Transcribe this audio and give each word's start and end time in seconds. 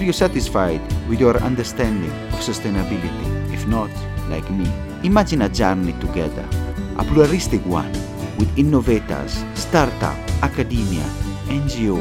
Are 0.00 0.04
you 0.04 0.14
satisfied 0.14 0.80
with 1.10 1.20
your 1.20 1.36
understanding 1.42 2.10
of 2.32 2.40
sustainability? 2.40 3.52
If 3.52 3.66
not, 3.66 3.90
like 4.30 4.50
me, 4.50 4.64
imagine 5.04 5.42
a 5.42 5.48
journey 5.50 5.92
together, 6.00 6.48
a 6.96 7.04
pluralistic 7.04 7.60
one 7.66 7.92
with 8.38 8.48
innovators, 8.58 9.44
startup, 9.52 10.16
academia, 10.42 11.04
NGO, 11.52 12.00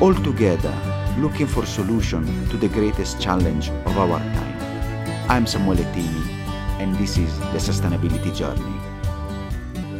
all 0.00 0.14
together 0.14 0.72
looking 1.18 1.48
for 1.48 1.66
solution 1.66 2.22
to 2.50 2.56
the 2.56 2.68
greatest 2.68 3.20
challenge 3.20 3.70
of 3.70 3.98
our 3.98 4.20
time. 4.20 5.26
I'm 5.28 5.44
Samuele 5.44 5.82
Tini, 5.92 6.30
and 6.78 6.94
this 6.98 7.18
is 7.18 7.36
the 7.50 7.58
Sustainability 7.58 8.32
Journey. 8.32 8.78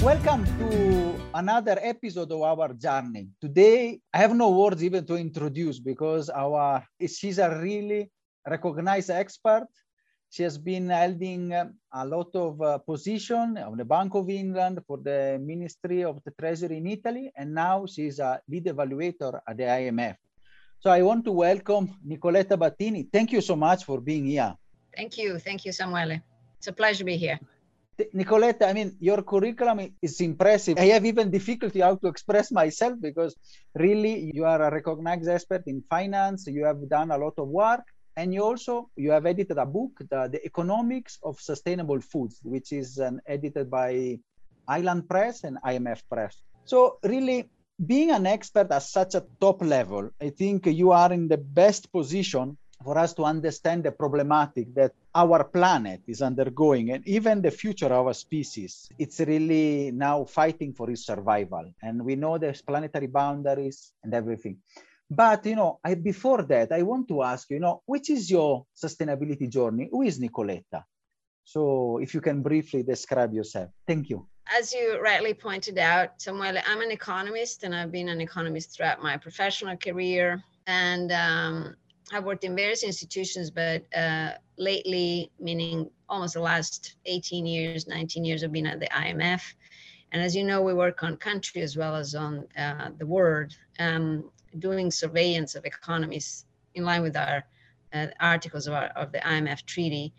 Welcome 0.05 0.47
to 0.61 1.20
another 1.35 1.79
episode 1.81 2.33
of 2.33 2.43
our 2.43 2.73
journey. 2.75 3.29
Today, 3.41 4.01
I 4.13 4.19
have 4.19 4.35
no 4.35 4.51
words 4.51 4.83
even 4.83 5.07
to 5.07 5.17
introduce 5.17 5.79
because 5.79 6.29
our 6.31 6.85
she's 7.07 7.39
a 7.39 7.61
really 7.61 8.11
recognized 8.47 9.11
expert. 9.11 9.67
She 10.31 10.43
has 10.45 10.59
been 10.59 10.91
holding 10.91 11.53
um, 11.55 11.75
a 11.93 12.07
lot 12.07 12.31
of 12.35 12.61
uh, 12.63 12.79
position 12.79 13.59
on 13.59 13.77
the 13.77 13.85
Bank 13.85 14.15
of 14.15 14.31
England 14.31 14.81
for 14.87 14.99
the 14.99 15.41
Ministry 15.43 16.05
of 16.05 16.21
the 16.25 16.31
Treasury 16.39 16.77
in 16.77 16.87
Italy, 16.87 17.33
and 17.37 17.53
now 17.53 17.85
she's 17.87 18.21
a 18.21 18.41
lead 18.49 18.67
evaluator 18.67 19.41
at 19.47 19.57
the 19.57 19.65
IMF. 19.65 20.17
So 20.79 20.91
I 20.91 21.03
want 21.03 21.25
to 21.25 21.33
welcome 21.33 21.97
Nicoletta 22.07 22.57
Batini. 22.57 23.09
Thank 23.13 23.33
you 23.33 23.41
so 23.41 23.57
much 23.57 23.85
for 23.85 24.01
being 24.01 24.27
here. 24.27 24.55
Thank 24.97 25.19
you. 25.19 25.39
Thank 25.39 25.65
you, 25.65 25.73
Samuele. 25.73 26.23
It's 26.59 26.69
a 26.69 26.73
pleasure 26.73 26.99
to 26.99 27.05
be 27.05 27.17
here. 27.17 27.39
Nicoletta, 28.15 28.67
I 28.69 28.73
mean, 28.73 28.97
your 29.01 29.23
curriculum 29.23 29.95
is 30.03 30.21
impressive. 30.21 30.79
I 30.79 30.87
have 30.87 31.05
even 31.05 31.31
difficulty 31.31 31.81
how 31.81 31.97
to 31.97 32.09
express 32.09 32.51
myself 32.51 32.95
because 33.01 33.37
really 33.75 34.31
you 34.35 34.45
are 34.45 34.63
a 34.63 34.71
recognized 34.71 35.29
expert 35.29 35.63
in 35.67 35.83
finance. 35.89 36.47
You 36.47 36.65
have 36.65 36.89
done 36.89 37.11
a 37.11 37.19
lot 37.19 37.35
of 37.39 37.49
work 37.49 37.85
and 38.17 38.35
you 38.35 38.43
also 38.43 38.91
you 38.97 39.11
have 39.11 39.27
edited 39.27 39.59
a 39.59 39.67
book, 39.67 39.93
the, 40.11 40.29
the 40.33 40.45
Economics 40.45 41.19
of 41.23 41.41
Sustainable 41.41 42.01
Foods, 42.01 42.41
which 42.43 42.73
is 42.73 42.99
um, 42.99 43.21
edited 43.27 43.71
by 43.71 44.19
Island 44.69 45.09
Press 45.09 45.45
and 45.45 45.59
IMF 45.65 46.03
Press. 46.11 46.37
So 46.65 46.99
really 47.03 47.49
being 47.85 48.11
an 48.11 48.27
expert 48.27 48.71
at 48.71 48.83
such 48.83 49.15
a 49.15 49.25
top 49.41 49.63
level, 49.63 50.11
I 50.21 50.31
think 50.31 50.67
you 50.67 50.93
are 50.93 51.13
in 51.13 51.29
the 51.29 51.39
best 51.39 51.91
position 51.93 52.59
for 52.83 52.97
us 52.99 53.13
to 53.15 53.25
understand 53.25 53.85
the 53.85 53.93
problematic 53.93 54.75
that 54.75 54.93
our 55.15 55.45
planet 55.45 56.01
is 56.07 56.23
undergoing 56.23 56.91
and 56.91 57.07
even 57.07 57.43
the 57.43 57.51
future 57.51 57.87
of 57.87 58.07
our 58.07 58.15
species. 58.15 58.89
It's 58.99 59.21
really 59.21 59.91
now 59.93 60.25
fighting 60.25 60.73
for 60.73 60.91
its 60.91 61.05
survival. 61.05 61.73
And 61.83 62.05
we 62.05 62.17
know 62.17 62.39
there's 62.39 62.63
planetary 62.63 63.07
boundaries 63.07 63.93
and 64.03 64.15
everything. 64.15 64.59
But 65.11 65.45
you 65.45 65.57
know, 65.57 65.81
I, 65.85 65.95
before 65.95 66.43
that, 66.43 66.73
I 66.73 66.83
want 66.83 67.09
to 67.09 67.23
ask 67.23 67.51
you, 67.51 67.59
know, 67.59 67.83
which 67.85 68.09
is 68.11 68.31
your 68.31 68.67
sustainability 68.77 69.51
journey? 69.51 69.89
Who 69.91 70.03
is 70.03 70.21
Nicoletta? 70.21 70.85
So 71.45 71.99
if 72.01 72.15
you 72.15 72.21
can 72.21 72.43
briefly 72.43 72.83
describe 72.83 73.35
yourself. 73.35 73.71
Thank 73.87 74.09
you. 74.09 74.27
As 74.57 74.73
you 74.73 75.01
rightly 75.01 75.35
pointed 75.35 75.79
out, 75.79 76.21
Samuel, 76.23 76.59
I'm 76.67 76.81
an 76.81 76.91
economist 76.91 77.65
and 77.65 77.75
I've 77.75 77.93
been 77.93 78.09
an 78.09 78.21
economist 78.21 78.75
throughout 78.75 79.03
my 79.03 79.17
professional 79.17 79.77
career. 79.77 80.43
And 80.67 81.11
um, 81.13 81.77
I've 82.13 82.25
worked 82.25 82.45
in 82.45 82.57
various 82.57 82.83
institutions, 82.83 83.51
but 83.51 83.85
uh, 83.97 84.33
lately, 84.59 85.31
meaning 85.39 85.91
almost 86.09 86.35
the 86.35 86.41
last 86.41 86.97
18 87.07 87.47
years, 87.47 87.87
19 87.87 88.25
years, 88.25 88.43
I've 88.43 88.53
been 88.53 88.67
at 88.67 88.81
the 88.81 88.89
IMF. 88.89 89.43
And 90.13 90.21
as 90.21 90.35
you 90.35 90.43
know, 90.43 90.61
we 90.61 90.75
work 90.75 91.05
on 91.05 91.17
country 91.17 91.63
as 91.63 91.77
well 91.77 91.95
as 91.95 92.17
on 92.17 92.47
uh, 92.59 92.91
the 92.99 93.07
world, 93.07 93.57
um, 93.79 94.31
doing 94.59 94.91
surveillance 94.91 95.55
of 95.55 95.65
economies 95.65 96.47
in 96.75 96.85
line 96.85 97.03
with 97.03 97.17
our 97.17 97.45
uh, 97.93 98.09
articles 98.19 98.67
of, 98.67 98.75
our, 98.75 98.87
of 98.97 99.13
the 99.13 99.19
IMF 99.19 99.65
treaty. 99.65 100.13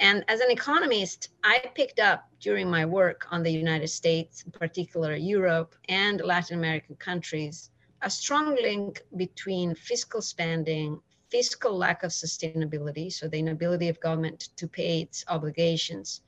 And 0.00 0.24
as 0.28 0.40
an 0.40 0.50
economist, 0.50 1.30
I 1.44 1.64
picked 1.74 1.98
up 1.98 2.28
during 2.40 2.68
my 2.68 2.84
work 2.84 3.26
on 3.30 3.42
the 3.42 3.52
United 3.52 3.88
States, 3.88 4.42
in 4.42 4.50
particular 4.50 5.14
Europe 5.14 5.74
and 5.88 6.20
Latin 6.20 6.58
American 6.58 6.96
countries, 6.96 7.70
a 8.02 8.10
strong 8.10 8.54
link 8.56 9.02
between 9.16 9.74
fiscal 9.74 10.20
spending, 10.20 11.00
fiscal 11.32 11.74
lack 11.84 12.02
of 12.02 12.10
sustainability, 12.10 13.10
so 13.10 13.26
the 13.26 13.38
inability 13.38 13.88
of 13.88 13.98
government 14.00 14.40
to 14.60 14.66
pay 14.68 15.00
its 15.00 15.24
obligations, 15.28 16.20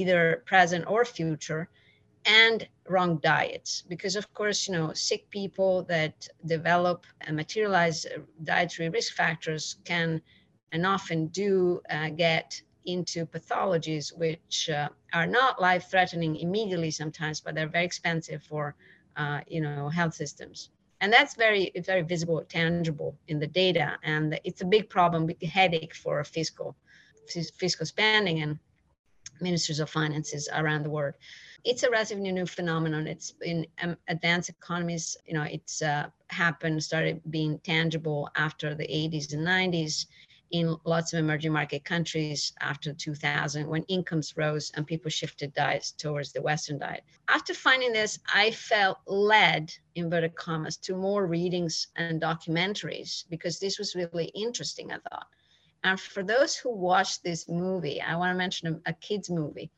either 0.00 0.42
present 0.46 0.84
or 0.86 1.04
future, 1.04 1.68
and 2.24 2.68
wrong 2.88 3.18
diets. 3.18 3.82
Because, 3.88 4.14
of 4.16 4.32
course, 4.38 4.68
you 4.68 4.74
know, 4.74 4.92
sick 4.92 5.28
people 5.30 5.82
that 5.94 6.14
develop 6.46 6.98
and 7.22 7.34
materialize 7.36 8.06
dietary 8.44 8.88
risk 8.88 9.14
factors 9.14 9.64
can 9.84 10.22
and 10.74 10.86
often 10.86 11.26
do 11.26 11.82
uh, 11.90 12.10
get 12.10 12.62
into 12.84 13.26
pathologies 13.26 14.06
which 14.16 14.70
uh, 14.70 14.88
are 15.12 15.26
not 15.26 15.60
life 15.60 15.84
threatening 15.90 16.36
immediately 16.36 16.90
sometimes, 16.90 17.40
but 17.40 17.54
they're 17.54 17.68
very 17.78 17.84
expensive 17.84 18.42
for, 18.42 18.74
uh, 19.16 19.40
you 19.48 19.60
know, 19.60 19.88
health 19.88 20.14
systems. 20.14 20.70
And 21.02 21.12
that's 21.12 21.34
very, 21.34 21.72
very 21.84 22.02
visible, 22.02 22.44
tangible 22.48 23.18
in 23.26 23.40
the 23.40 23.46
data. 23.48 23.98
And 24.04 24.38
it's 24.44 24.60
a 24.60 24.64
big 24.64 24.88
problem, 24.88 25.26
big 25.26 25.44
headache 25.44 25.94
for 25.94 26.22
fiscal, 26.22 26.76
fiscal 27.26 27.84
spending 27.84 28.42
and 28.42 28.56
ministers 29.40 29.80
of 29.80 29.90
finances 29.90 30.48
around 30.54 30.84
the 30.84 30.90
world. 30.90 31.14
It's 31.64 31.82
a 31.82 31.90
relatively 31.90 32.30
new 32.30 32.46
phenomenon. 32.46 33.08
It's 33.08 33.34
in 33.42 33.66
um, 33.82 33.96
advanced 34.06 34.48
economies, 34.48 35.16
you 35.26 35.34
know, 35.34 35.42
it's 35.42 35.82
uh, 35.82 36.06
happened, 36.28 36.82
started 36.84 37.20
being 37.30 37.58
tangible 37.64 38.30
after 38.36 38.72
the 38.72 38.86
80s 38.86 39.32
and 39.32 39.44
90s 39.44 40.06
in 40.52 40.76
lots 40.84 41.12
of 41.12 41.18
emerging 41.18 41.52
market 41.52 41.82
countries 41.82 42.52
after 42.60 42.92
2000 42.92 43.66
when 43.66 43.82
incomes 43.84 44.36
rose 44.36 44.70
and 44.74 44.86
people 44.86 45.10
shifted 45.10 45.52
diets 45.54 45.92
towards 45.92 46.32
the 46.32 46.42
Western 46.42 46.78
diet. 46.78 47.02
After 47.28 47.54
finding 47.54 47.92
this, 47.92 48.18
I 48.32 48.50
felt 48.50 48.98
led, 49.06 49.72
inverted 49.94 50.34
commas, 50.36 50.76
to 50.78 50.94
more 50.94 51.26
readings 51.26 51.88
and 51.96 52.20
documentaries 52.20 53.24
because 53.30 53.58
this 53.58 53.78
was 53.78 53.94
really 53.94 54.26
interesting, 54.26 54.92
I 54.92 54.98
thought. 54.98 55.26
And 55.84 55.98
for 55.98 56.22
those 56.22 56.54
who 56.54 56.70
watch 56.70 57.22
this 57.22 57.48
movie, 57.48 58.00
I 58.00 58.14
want 58.16 58.32
to 58.32 58.38
mention 58.38 58.82
a, 58.86 58.90
a 58.90 58.92
kids' 58.92 59.30
movie. 59.30 59.70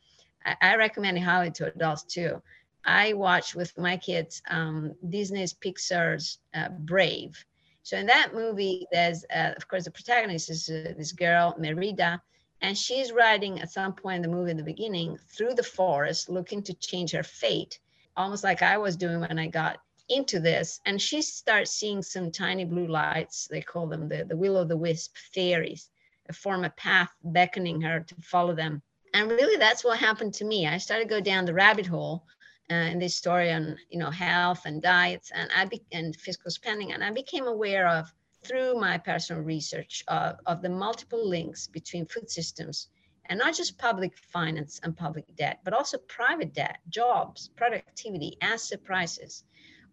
I, 0.45 0.57
I 0.61 0.77
recommend 0.77 1.17
it 1.17 1.23
highly 1.23 1.53
to 1.53 1.73
adults 1.73 2.03
too. 2.03 2.43
I 2.85 3.13
watched 3.13 3.55
with 3.55 3.79
my 3.79 3.97
kids 3.97 4.43
um, 4.51 4.95
Disney's 5.09 5.55
Pixar's 5.55 6.41
uh, 6.53 6.69
Brave 6.69 7.45
so 7.85 7.99
in 7.99 8.07
that 8.07 8.35
movie, 8.35 8.87
there's, 8.91 9.27
uh, 9.35 9.53
of 9.55 9.69
course, 9.69 9.85
the 9.85 9.91
protagonist 9.91 10.49
is 10.49 10.71
uh, 10.71 10.95
this 10.97 11.13
girl, 11.13 11.55
Merida, 11.59 12.19
and 12.63 12.79
she's 12.79 13.13
riding 13.13 13.61
at 13.61 13.71
some 13.71 13.93
point 13.93 14.17
in 14.17 14.23
the 14.23 14.35
movie 14.35 14.53
in 14.53 14.57
the 14.57 14.63
beginning 14.63 15.19
through 15.29 15.53
the 15.53 15.63
forest 15.63 16.31
looking 16.31 16.63
to 16.63 16.73
change 16.73 17.13
her 17.13 17.23
fate, 17.23 17.79
almost 18.17 18.43
like 18.43 18.63
I 18.63 18.79
was 18.79 18.97
doing 18.97 19.21
when 19.21 19.39
I 19.39 19.49
got 19.49 19.81
into 20.09 20.41
this. 20.41 20.81
And 20.87 21.01
she 21.01 21.21
starts 21.21 21.73
seeing 21.73 22.03
some 22.03 22.31
tiny 22.31 22.65
blue 22.65 22.87
lights, 22.87 23.49
they 23.51 23.61
call 23.61 23.87
them 23.87 24.09
the, 24.09 24.25
the 24.25 24.37
will 24.37 24.57
o' 24.57 24.65
the 24.65 24.79
wisp 24.79 25.15
fairies, 25.35 25.91
form 26.33 26.65
a 26.65 26.71
path 26.71 27.15
beckoning 27.23 27.83
her 27.83 28.01
to 28.01 28.15
follow 28.23 28.55
them. 28.55 28.81
And 29.13 29.31
really, 29.31 29.59
that's 29.59 29.85
what 29.85 29.99
happened 29.99 30.33
to 30.35 30.47
me. 30.47 30.67
I 30.67 30.79
started 30.79 31.05
to 31.05 31.15
go 31.15 31.21
down 31.21 31.45
the 31.45 31.53
rabbit 31.53 31.87
hole 31.87 32.25
uh, 32.71 32.75
in 32.75 32.99
this 32.99 33.15
story 33.15 33.53
on 33.53 33.77
you 33.91 33.99
know 33.99 34.11
health 34.11 34.63
and 34.65 34.83
diets 34.83 35.31
and 35.35 35.51
I 35.57 35.67
be- 35.67 35.85
and 35.93 36.17
fiscal 36.17 36.51
spending, 36.51 36.93
and 36.93 37.05
I 37.05 37.11
became 37.11 37.47
aware 37.47 37.87
of 37.87 38.13
through 38.45 38.75
my 38.75 38.99
personal 38.99 39.43
research 39.43 40.05
of, 40.09 40.37
of 40.47 40.63
the 40.63 40.69
multiple 40.69 41.27
links 41.27 41.67
between 41.67 42.07
food 42.07 42.31
systems 42.31 42.89
and 43.27 43.39
not 43.39 43.55
just 43.55 43.79
public 43.79 44.17
finance 44.19 44.81
and 44.83 44.97
public 44.97 45.25
debt, 45.37 45.61
but 45.65 45.73
also 45.73 45.97
private 46.09 46.53
debt, 46.53 46.79
jobs, 46.91 47.51
productivity, 47.57 48.37
asset 48.43 48.85
prices, 48.85 49.45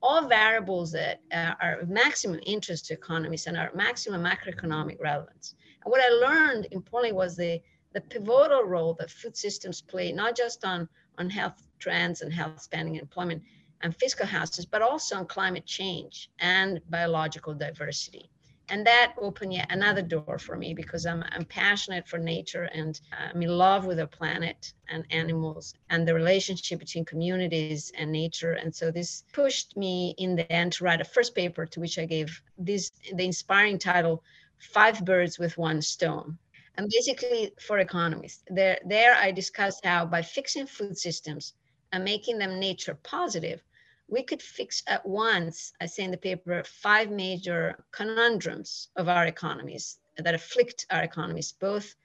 all 0.02 0.28
variables 0.28 0.92
that 0.92 1.22
uh, 1.32 1.54
are 1.62 1.80
of 1.80 1.90
maximum 1.90 2.40
interest 2.46 2.88
to 2.88 2.94
economists 2.94 3.48
and 3.48 3.56
are 3.56 3.72
maximum 3.74 4.22
macroeconomic 4.24 5.00
relevance. 5.00 5.56
And 5.86 5.92
what 5.92 6.02
I 6.02 6.10
learned 6.10 6.68
importantly 6.72 7.14
was 7.14 7.38
the, 7.38 7.62
the 7.94 8.02
pivotal 8.02 8.64
role 8.64 8.96
that 9.00 9.10
food 9.10 9.38
systems 9.38 9.82
play, 9.82 10.12
not 10.12 10.36
just 10.36 10.66
on, 10.66 10.90
on 11.18 11.30
health 11.30 11.71
trends 11.82 12.22
and 12.22 12.32
health 12.32 12.62
spending 12.62 12.96
and 12.96 13.02
employment 13.02 13.44
and 13.82 13.96
fiscal 13.96 14.26
houses, 14.26 14.66
but 14.66 14.82
also 14.82 15.18
on 15.18 15.26
climate 15.26 15.66
change 15.66 16.30
and 16.40 16.80
biological 16.90 17.54
diversity. 17.54 18.30
And 18.72 18.88
that 18.88 19.16
opened 19.18 19.54
yet 19.54 19.68
another 19.70 20.02
door 20.02 20.40
for 20.40 20.56
me 20.56 20.74
because 20.74 21.06
I'm, 21.06 21.26
I'm 21.34 21.44
passionate 21.44 22.08
for 22.08 22.18
nature 22.18 22.70
and 22.74 22.98
I'm 23.12 23.42
in 23.42 23.50
love 23.50 23.86
with 23.86 23.98
the 23.98 24.08
planet 24.08 24.74
and 24.88 25.04
animals 25.10 25.74
and 25.90 26.08
the 26.08 26.14
relationship 26.14 26.80
between 26.80 27.04
communities 27.04 27.92
and 27.98 28.14
nature. 28.14 28.54
And 28.54 28.74
so 28.74 28.90
this 28.90 29.26
pushed 29.34 29.76
me 29.76 30.16
in 30.18 30.38
the 30.38 30.50
end 30.50 30.72
to 30.74 30.86
write 30.86 31.02
a 31.02 31.04
first 31.04 31.36
paper 31.36 31.66
to 31.66 31.82
which 31.82 32.00
I 32.00 32.06
gave 32.06 32.42
this 32.58 32.92
the 33.14 33.26
inspiring 33.26 33.78
title, 33.78 34.24
Five 34.58 35.04
Birds 35.04 35.38
with 35.38 35.58
One 35.58 35.82
Stone. 35.82 36.38
And 36.78 36.88
basically 36.90 37.52
for 37.60 37.80
economists, 37.80 38.44
there, 38.48 38.80
there 38.86 39.16
I 39.16 39.32
discussed 39.32 39.84
how 39.84 40.06
by 40.06 40.22
fixing 40.22 40.66
food 40.66 40.98
systems, 40.98 41.56
and 41.92 42.04
making 42.04 42.38
them 42.38 42.60
nature 42.60 42.98
positive, 43.04 43.64
we 44.08 44.24
could 44.24 44.42
fix 44.42 44.84
at 44.88 45.06
once, 45.06 45.74
I 45.80 45.86
say 45.86 46.04
in 46.04 46.12
the 46.12 46.18
paper, 46.18 46.64
five 46.66 47.10
major 47.10 47.84
conundrums 47.92 48.90
of 48.96 49.08
our 49.08 49.26
economies 49.26 50.00
that 50.18 50.36
afflict 50.36 50.86
our 50.90 51.04
economies, 51.04 51.54
both 51.54 51.96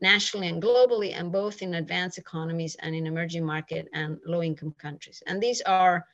nationally 0.00 0.48
and 0.48 0.62
globally, 0.62 1.12
and 1.14 1.32
both 1.32 1.62
in 1.62 1.74
advanced 1.74 2.18
economies 2.18 2.76
and 2.80 2.94
in 2.94 3.06
emerging 3.06 3.44
market 3.44 3.88
and 3.92 4.18
low 4.26 4.42
income 4.42 4.74
countries. 4.78 5.22
And 5.26 5.42
these 5.42 5.60
are 5.62 6.06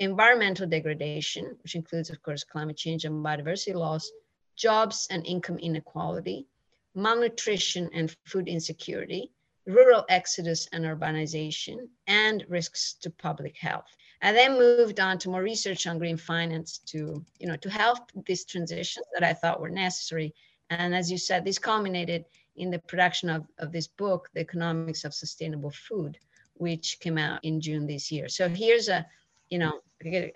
environmental 0.00 0.66
degradation, 0.66 1.56
which 1.62 1.74
includes, 1.74 2.10
of 2.10 2.22
course, 2.22 2.44
climate 2.44 2.76
change 2.76 3.04
and 3.04 3.24
biodiversity 3.24 3.74
loss, 3.74 4.10
jobs 4.56 5.06
and 5.10 5.24
income 5.26 5.58
inequality, 5.58 6.46
malnutrition 6.94 7.90
and 7.94 8.14
food 8.24 8.48
insecurity, 8.48 9.30
rural 9.68 10.04
exodus 10.08 10.66
and 10.72 10.84
urbanization, 10.84 11.76
and 12.06 12.44
risks 12.48 12.94
to 13.02 13.10
public 13.10 13.56
health. 13.56 13.94
I 14.22 14.32
then 14.32 14.58
moved 14.58 14.98
on 14.98 15.18
to 15.18 15.28
more 15.28 15.42
research 15.42 15.86
on 15.86 15.98
green 15.98 16.16
finance 16.16 16.78
to, 16.86 17.24
you 17.38 17.46
know, 17.46 17.56
to 17.56 17.70
help 17.70 18.10
these 18.26 18.44
transitions 18.44 19.06
that 19.14 19.22
I 19.22 19.32
thought 19.32 19.60
were 19.60 19.70
necessary. 19.70 20.34
And 20.70 20.94
as 20.94 21.10
you 21.10 21.18
said, 21.18 21.44
this 21.44 21.58
culminated 21.58 22.24
in 22.56 22.70
the 22.70 22.80
production 22.80 23.30
of, 23.30 23.46
of 23.58 23.70
this 23.70 23.86
book, 23.86 24.28
The 24.34 24.40
Economics 24.40 25.04
of 25.04 25.14
Sustainable 25.14 25.70
Food, 25.70 26.18
which 26.54 26.98
came 26.98 27.18
out 27.18 27.44
in 27.44 27.60
June 27.60 27.86
this 27.86 28.10
year. 28.10 28.28
So 28.28 28.48
here's 28.48 28.88
a, 28.88 29.06
you 29.50 29.58
know, 29.58 29.80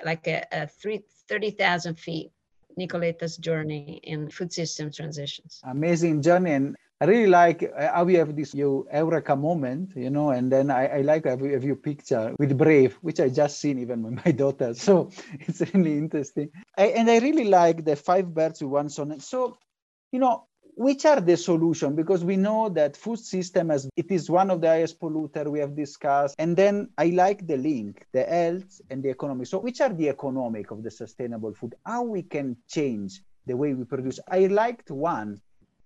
like 0.05 0.29
a, 0.29 0.44
a 0.52 0.67
three, 0.69 1.02
30,000 1.29 1.99
feet 1.99 2.31
Nicoletta's 2.76 3.37
journey 3.37 4.00
in 4.05 4.31
food 4.31 4.52
system 4.52 4.90
transitions. 4.93 5.61
Amazing 5.64 6.23
journey. 6.23 6.52
And 6.52 6.76
I 7.02 7.04
really 7.04 7.26
like 7.26 7.64
uh, 7.64 7.93
how 7.93 8.06
you 8.06 8.19
have 8.19 8.37
this 8.37 8.54
you 8.54 8.87
eureka 8.94 9.34
moment, 9.34 9.96
you 9.96 10.08
know, 10.08 10.31
and 10.31 10.52
then 10.52 10.70
I, 10.70 10.99
I 10.99 11.00
like 11.00 11.25
have 11.25 11.43
you 11.43 11.75
picture 11.75 12.32
with 12.38 12.56
Brave, 12.56 12.96
which 13.02 13.19
I 13.19 13.28
just 13.28 13.58
seen 13.58 13.81
even 13.81 14.04
with 14.04 14.25
my 14.25 14.31
daughter. 14.43 14.72
So 14.72 15.10
it's 15.40 15.60
really 15.75 15.99
interesting. 15.99 16.50
I, 16.78 16.87
and 16.99 17.10
I 17.10 17.19
really 17.19 17.46
like 17.46 17.84
the 17.84 17.96
five 17.96 18.32
birds 18.32 18.62
with 18.62 18.70
one 18.70 18.88
stone. 18.88 19.19
So, 19.19 19.58
you 20.12 20.20
know, 20.20 20.46
which 20.76 21.04
are 21.04 21.20
the 21.20 21.37
solution 21.37 21.96
because 21.96 22.25
we 22.25 22.37
know 22.37 22.69
that 22.69 22.96
food 22.96 23.19
system 23.19 23.72
as 23.72 23.88
it 23.96 24.12
is 24.12 24.31
one 24.31 24.48
of 24.48 24.60
the 24.60 24.69
highest 24.69 25.00
polluter 25.00 25.50
we 25.50 25.58
have 25.58 25.76
discussed 25.76 26.34
and 26.38 26.56
then 26.56 26.88
i 26.96 27.08
like 27.08 27.46
the 27.46 27.58
link 27.58 28.06
the 28.12 28.22
health 28.22 28.81
and 28.88 29.02
the 29.02 29.10
economic 29.10 29.46
so 29.46 29.58
which 29.58 29.82
are 29.82 29.93
the 29.93 30.08
economic 30.08 30.70
of 30.70 30.82
the 30.82 30.90
sustainable 30.90 31.52
food 31.52 31.75
how 31.84 32.02
we 32.02 32.22
can 32.22 32.56
change 32.69 33.20
the 33.44 33.55
way 33.55 33.75
we 33.75 33.84
produce 33.84 34.19
i 34.31 34.46
liked 34.46 34.90
one 34.90 35.38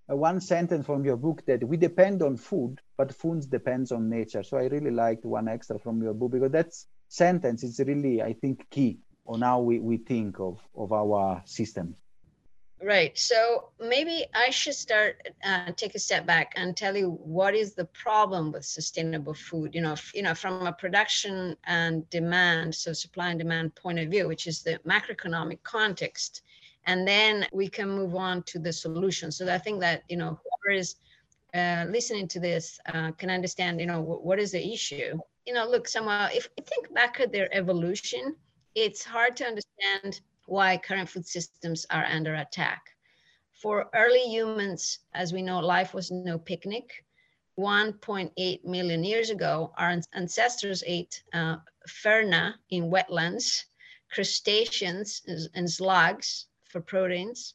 one 0.08 0.40
sentence 0.40 0.84
from 0.86 1.04
your 1.04 1.16
book 1.16 1.44
that 1.46 1.62
we 1.64 1.76
depend 1.76 2.22
on 2.22 2.36
food 2.36 2.80
but 2.96 3.12
food 3.14 3.48
depends 3.50 3.90
on 3.92 4.08
nature 4.08 4.42
so 4.42 4.56
i 4.56 4.64
really 4.66 4.90
liked 4.90 5.24
one 5.24 5.48
extra 5.48 5.78
from 5.78 6.02
your 6.02 6.14
book 6.14 6.32
because 6.32 6.50
that 6.52 6.72
sentence 7.08 7.62
is 7.62 7.80
really 7.86 8.22
i 8.22 8.32
think 8.32 8.68
key 8.70 8.98
on 9.26 9.42
how 9.42 9.60
we, 9.60 9.78
we 9.80 9.96
think 9.96 10.38
of, 10.40 10.60
of 10.76 10.92
our 10.92 11.42
system 11.44 11.94
Right. 12.82 13.16
So 13.18 13.70
maybe 13.80 14.26
I 14.34 14.50
should 14.50 14.74
start 14.74 15.28
uh, 15.44 15.72
take 15.72 15.94
a 15.94 15.98
step 15.98 16.26
back 16.26 16.52
and 16.56 16.76
tell 16.76 16.96
you 16.96 17.10
what 17.10 17.54
is 17.54 17.74
the 17.74 17.86
problem 17.86 18.52
with 18.52 18.64
sustainable 18.64 19.34
food. 19.34 19.74
You 19.74 19.82
know, 19.82 19.92
f- 19.92 20.12
you 20.14 20.22
know, 20.22 20.34
from 20.34 20.60
a 20.60 20.64
production 20.64 21.46
and 21.56 21.98
demand, 22.02 22.66
so 22.74 22.86
supply 22.86 23.24
and 23.24 23.38
demand 23.38 23.74
point 23.74 23.98
of 23.98 24.08
view, 24.08 24.26
which 24.28 24.46
is 24.46 24.62
the 24.62 24.78
macroeconomic 24.86 25.62
context, 25.62 26.42
and 26.86 27.06
then 27.08 27.46
we 27.52 27.68
can 27.68 27.90
move 27.90 28.14
on 28.16 28.42
to 28.44 28.58
the 28.58 28.72
solution. 28.72 29.26
So 29.26 29.42
I 29.52 29.52
think 29.52 29.74
that 29.74 29.96
you 30.02 30.12
know 30.12 30.32
whoever 30.34 30.70
is 30.74 30.94
uh, 31.54 31.84
listening 31.88 32.28
to 32.28 32.40
this 32.40 32.78
uh, 32.92 33.12
can 33.12 33.30
understand. 33.30 33.80
You 33.80 33.86
know, 33.86 34.00
w- 34.00 34.20
what 34.22 34.40
is 34.40 34.52
the 34.52 34.72
issue. 34.72 35.18
You 35.46 35.54
know, 35.54 35.66
look, 35.68 35.88
somehow 35.88 36.28
if 36.32 36.48
you 36.56 36.64
think 36.64 36.94
back 36.94 37.20
at 37.20 37.32
their 37.32 37.48
evolution, 37.54 38.34
it's 38.74 39.04
hard 39.04 39.36
to 39.38 39.44
understand 39.46 40.20
why 40.46 40.76
current 40.78 41.08
food 41.08 41.26
systems 41.26 41.86
are 41.90 42.04
under 42.04 42.34
attack. 42.34 42.82
For 43.62 43.88
early 43.94 44.24
humans, 44.30 44.98
as 45.14 45.32
we 45.32 45.42
know, 45.42 45.60
life 45.60 45.94
was 45.94 46.10
no 46.10 46.38
picnic. 46.38 47.04
1.8 47.54 48.64
million 48.64 49.04
years 49.04 49.30
ago, 49.30 49.72
our 49.78 49.98
ancestors 50.14 50.82
ate 50.86 51.22
uh, 51.32 51.56
ferna 51.88 52.54
in 52.70 52.90
wetlands, 52.90 53.64
crustaceans 54.12 55.22
and 55.54 55.70
slugs 55.70 56.46
for 56.76 56.82
proteins, 56.82 57.54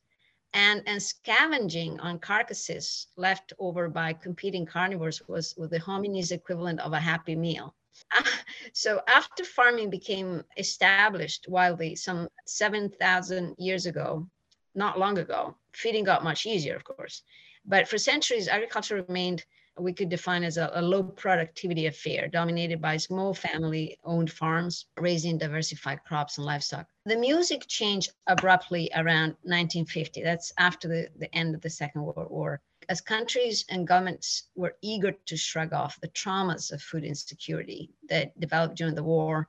and, 0.53 0.81
and 0.87 1.01
scavenging 1.01 1.99
on 1.99 2.17
carcasses 2.17 3.05
left 3.17 3.53
over 3.59 3.87
by 3.87 4.13
competing 4.13 4.65
carnivores 4.65 5.21
was, 5.27 5.55
was 5.57 5.69
the 5.69 5.77
hominid's 5.77 6.31
equivalent 6.31 6.79
of 6.79 6.93
a 6.93 6.99
happy 6.99 7.35
meal. 7.35 7.75
so 8.73 8.99
after 9.07 9.43
farming 9.43 9.91
became 9.91 10.43
established 10.57 11.45
wildly 11.47 11.95
some 11.95 12.27
7,000 12.47 13.53
years 13.59 13.85
ago, 13.85 14.27
not 14.73 14.97
long 14.97 15.19
ago, 15.19 15.55
feeding 15.71 16.03
got 16.03 16.23
much 16.23 16.47
easier, 16.47 16.75
of 16.75 16.83
course. 16.83 17.21
But 17.63 17.87
for 17.87 17.99
centuries, 17.99 18.47
agriculture 18.47 19.05
remained 19.07 19.45
we 19.77 19.93
could 19.93 20.09
define 20.09 20.43
as 20.43 20.57
a, 20.57 20.69
a, 20.73 20.81
low 20.81 21.03
productivity 21.03 21.85
affair 21.85 22.27
dominated 22.27 22.81
by 22.81 22.97
small 22.97 23.33
family 23.33 23.97
owned 24.03 24.31
farms 24.31 24.85
raising 24.97 25.37
diversified 25.37 26.03
crops 26.03 26.37
and 26.37 26.45
livestock. 26.45 26.87
The 27.05 27.15
music 27.15 27.65
changed 27.67 28.11
abruptly 28.27 28.89
around 28.95 29.31
1950. 29.43 30.23
That's 30.23 30.51
after 30.57 30.87
the, 30.87 31.07
the 31.17 31.33
end 31.33 31.55
of 31.55 31.61
the 31.61 31.69
Second 31.69 32.03
World 32.03 32.29
War 32.29 32.61
as 32.89 32.99
countries 32.99 33.63
and 33.69 33.87
governments 33.87 34.49
were 34.55 34.75
eager 34.81 35.11
to 35.11 35.37
shrug 35.37 35.71
off 35.71 35.99
the 36.01 36.09
traumas 36.09 36.71
of 36.71 36.81
food 36.81 37.03
insecurity 37.03 37.89
that 38.09 38.37
developed 38.39 38.75
during 38.75 38.95
the 38.95 39.03
war, 39.03 39.47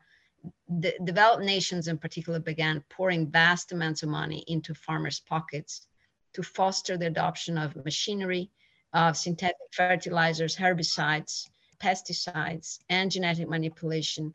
the 0.69 0.95
developed 1.05 1.45
nations 1.45 1.89
in 1.89 1.99
particular 1.99 2.39
began 2.39 2.85
pouring 2.89 3.31
vast 3.31 3.73
amounts 3.73 4.03
of 4.03 4.09
money 4.09 4.45
into 4.47 4.75
farmers' 4.75 5.21
pockets 5.21 5.87
to 6.35 6.43
foster 6.43 6.97
the 6.97 7.07
adoption 7.07 7.59
of 7.59 7.85
machinery, 7.85 8.51
of 8.93 9.17
synthetic 9.17 9.57
fertilizers, 9.73 10.57
herbicides, 10.57 11.49
pesticides, 11.83 12.79
and 12.89 13.11
genetic 13.11 13.49
manipulation. 13.49 14.35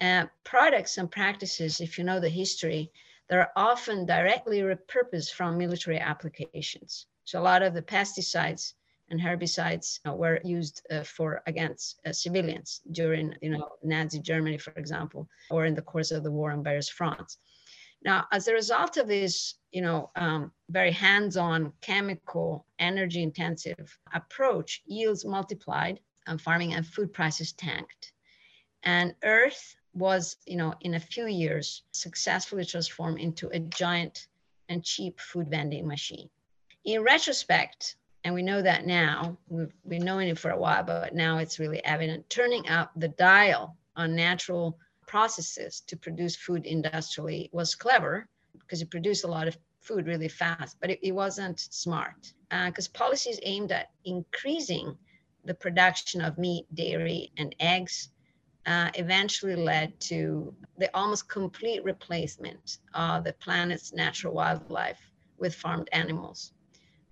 Uh, 0.00 0.24
products 0.44 0.98
and 0.98 1.10
practices, 1.10 1.80
if 1.80 1.98
you 1.98 2.04
know 2.04 2.20
the 2.20 2.28
history, 2.28 2.90
that 3.28 3.38
are 3.38 3.52
often 3.54 4.06
directly 4.06 4.60
repurposed 4.60 5.32
from 5.32 5.56
military 5.56 5.98
applications. 5.98 7.06
So 7.24 7.40
a 7.40 7.42
lot 7.42 7.62
of 7.62 7.74
the 7.74 7.82
pesticides 7.82 8.74
and 9.10 9.20
herbicides 9.20 10.00
uh, 10.08 10.12
were 10.12 10.40
used 10.44 10.86
uh, 10.90 11.02
for 11.02 11.42
against 11.46 12.00
uh, 12.06 12.12
civilians 12.12 12.80
during, 12.92 13.34
you 13.42 13.50
know, 13.50 13.68
Nazi 13.82 14.20
Germany, 14.20 14.58
for 14.58 14.72
example, 14.72 15.28
or 15.50 15.66
in 15.66 15.74
the 15.74 15.82
course 15.82 16.10
of 16.10 16.22
the 16.22 16.30
war 16.30 16.50
on 16.52 16.62
various 16.62 16.88
fronts. 16.88 17.38
Now, 18.02 18.26
as 18.32 18.48
a 18.48 18.54
result 18.54 18.96
of 18.96 19.08
this, 19.08 19.54
you 19.72 19.82
know, 19.82 20.10
um, 20.16 20.52
very 20.70 20.90
hands-on, 20.92 21.72
chemical, 21.80 22.66
energy-intensive 22.78 23.98
approach, 24.14 24.82
yields 24.86 25.24
multiplied, 25.24 26.00
and 26.26 26.40
farming 26.40 26.74
and 26.74 26.86
food 26.86 27.12
prices 27.12 27.52
tanked, 27.52 28.12
and 28.82 29.14
Earth 29.22 29.76
was, 29.92 30.36
you 30.46 30.56
know, 30.56 30.74
in 30.80 30.94
a 30.94 31.00
few 31.00 31.26
years, 31.26 31.82
successfully 31.92 32.64
transformed 32.64 33.20
into 33.20 33.48
a 33.48 33.58
giant 33.58 34.28
and 34.68 34.84
cheap 34.84 35.20
food 35.20 35.50
vending 35.50 35.86
machine. 35.86 36.30
In 36.84 37.02
retrospect, 37.02 37.96
and 38.24 38.34
we 38.34 38.42
know 38.42 38.62
that 38.62 38.86
now, 38.86 39.36
we've 39.48 39.72
been 39.88 40.04
knowing 40.04 40.28
it 40.28 40.38
for 40.38 40.50
a 40.50 40.58
while, 40.58 40.84
but 40.84 41.14
now 41.14 41.38
it's 41.38 41.58
really 41.58 41.84
evident, 41.84 42.30
turning 42.30 42.68
up 42.68 42.92
the 42.96 43.08
dial 43.08 43.76
on 43.96 44.14
natural 44.14 44.78
processes 45.10 45.80
to 45.88 45.96
produce 45.96 46.36
food 46.36 46.64
industrially 46.66 47.50
was 47.52 47.74
clever 47.74 48.28
because 48.60 48.80
it 48.80 48.90
produced 48.92 49.24
a 49.24 49.26
lot 49.36 49.48
of 49.48 49.58
food 49.80 50.06
really 50.06 50.28
fast, 50.28 50.76
but 50.80 50.88
it, 50.88 51.00
it 51.02 51.10
wasn't 51.10 51.58
smart 51.58 52.32
because 52.48 52.86
uh, 52.86 52.92
policies 52.94 53.40
aimed 53.42 53.72
at 53.72 53.88
increasing 54.04 54.96
the 55.44 55.54
production 55.54 56.20
of 56.20 56.38
meat, 56.38 56.64
dairy, 56.74 57.32
and 57.38 57.56
eggs 57.58 58.10
uh, 58.66 58.88
eventually 58.94 59.56
led 59.56 59.98
to 59.98 60.54
the 60.78 60.88
almost 60.96 61.28
complete 61.28 61.82
replacement 61.82 62.78
of 62.94 63.24
the 63.24 63.32
planet's 63.32 63.92
natural 63.92 64.32
wildlife 64.32 65.10
with 65.38 65.56
farmed 65.56 65.88
animals. 65.90 66.52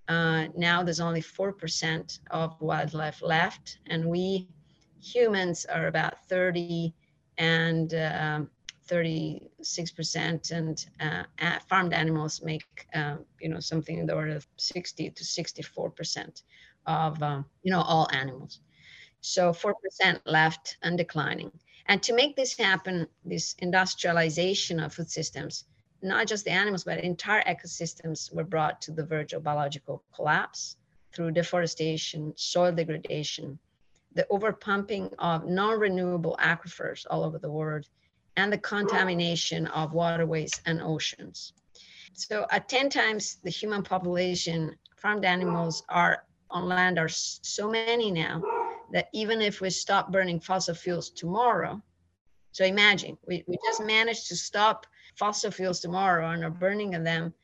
Uh, 0.07 0.47
now 0.57 0.85
there's 0.85 1.00
only 1.00 1.23
4% 1.23 2.19
of 2.31 2.61
wildlife 2.61 3.23
left, 3.23 3.78
and 3.87 4.05
we 4.05 4.47
humans 5.00 5.64
are 5.64 5.88
about 5.88 6.25
30 6.28 6.95
and 7.38 7.95
uh, 7.95 8.40
36%, 8.88 10.50
and 10.50 10.87
uh, 11.00 11.25
farmed 11.68 11.92
animals 11.92 12.42
make 12.42 12.87
um, 12.95 13.25
you 13.40 13.49
know 13.49 13.61
something 13.61 13.99
in 13.99 14.07
the 14.07 14.14
order 14.14 14.37
of 14.37 14.47
60 14.57 15.11
to 15.11 15.25
64% 15.25 16.42
of 16.87 17.23
um, 17.23 17.45
you 17.62 17.71
know 17.71 17.83
all 17.83 18.09
animals. 18.12 18.61
So 19.21 19.52
4% 19.52 19.73
left 20.26 20.76
and 20.83 20.97
declining. 20.97 21.50
And 21.87 22.02
to 22.04 22.14
make 22.14 22.37
this 22.37 22.57
happen, 22.57 23.09
this 23.25 23.57
industrialization 23.59 24.78
of 24.78 24.92
food 24.95 25.11
systems 25.11 25.64
not 26.02 26.26
just 26.26 26.45
the 26.45 26.50
animals, 26.50 26.85
but 26.85 26.99
entire 26.99 27.42
ecosystems 27.42 28.33
were 28.33 28.45
brought 28.45 28.80
to 28.83 28.92
the 28.92 29.04
verge 29.04 29.33
of 29.33 29.42
biological 29.42 30.02
collapse 30.14 30.76
through 31.12 31.33
deforestation, 31.33 32.33
soil 32.37 32.73
degradation, 32.73 33.59
the 34.14 34.26
overpumping 34.30 35.12
of 35.18 35.46
non-renewable 35.46 36.36
aquifers 36.40 37.06
all 37.10 37.24
over 37.24 37.38
the 37.38 37.50
world, 37.50 37.86
and 38.36 38.52
the 38.52 38.58
contamination 38.58 39.66
of 39.68 39.92
waterways 39.92 40.60
and 40.66 40.80
oceans. 40.80 41.52
So 42.14 42.46
at 42.50 42.68
10 42.68 42.90
times 42.90 43.38
the 43.42 43.50
human 43.50 43.82
population 43.82 44.76
farmed 44.96 45.24
animals 45.24 45.82
are 45.88 46.24
on 46.50 46.66
land 46.66 46.98
are 46.98 47.08
so 47.08 47.68
many 47.68 48.10
now 48.10 48.42
that 48.92 49.08
even 49.12 49.42
if 49.42 49.60
we 49.60 49.70
stop 49.70 50.10
burning 50.10 50.40
fossil 50.40 50.74
fuels 50.74 51.10
tomorrow, 51.10 51.82
so 52.52 52.64
imagine 52.64 53.18
we, 53.26 53.44
we 53.46 53.58
just 53.66 53.84
managed 53.84 54.28
to 54.28 54.36
stop 54.36 54.86
fossil 55.16 55.50
fuels 55.50 55.80
tomorrow 55.80 56.30
and 56.30 56.42
are 56.44 56.50
burning 56.50 56.90
them, 56.90 57.34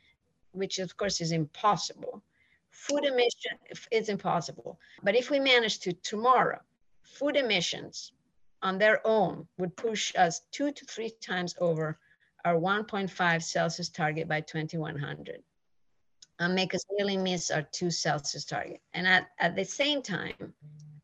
which 0.52 0.78
of 0.78 0.96
course 0.96 1.20
is 1.20 1.32
impossible. 1.32 2.22
Food 2.88 3.06
emission 3.06 3.56
is 3.90 4.10
impossible. 4.10 4.78
But 5.02 5.16
if 5.16 5.30
we 5.30 5.40
manage 5.40 5.78
to 5.80 5.94
tomorrow, 5.94 6.60
food 7.02 7.34
emissions 7.34 8.12
on 8.60 8.76
their 8.76 9.00
own 9.06 9.48
would 9.56 9.74
push 9.74 10.14
us 10.16 10.42
two 10.50 10.70
to 10.70 10.84
three 10.84 11.08
times 11.08 11.54
over 11.60 11.98
our 12.44 12.56
1.5 12.56 13.42
Celsius 13.42 13.88
target 13.88 14.28
by 14.28 14.42
2100 14.42 15.42
and 16.40 16.54
make 16.54 16.74
us 16.74 16.84
nearly 16.90 17.16
miss 17.16 17.50
our 17.50 17.62
two 17.62 17.90
Celsius 17.90 18.44
target. 18.44 18.82
And 18.92 19.06
at, 19.06 19.28
at 19.38 19.56
the 19.56 19.64
same 19.64 20.02
time, 20.02 20.52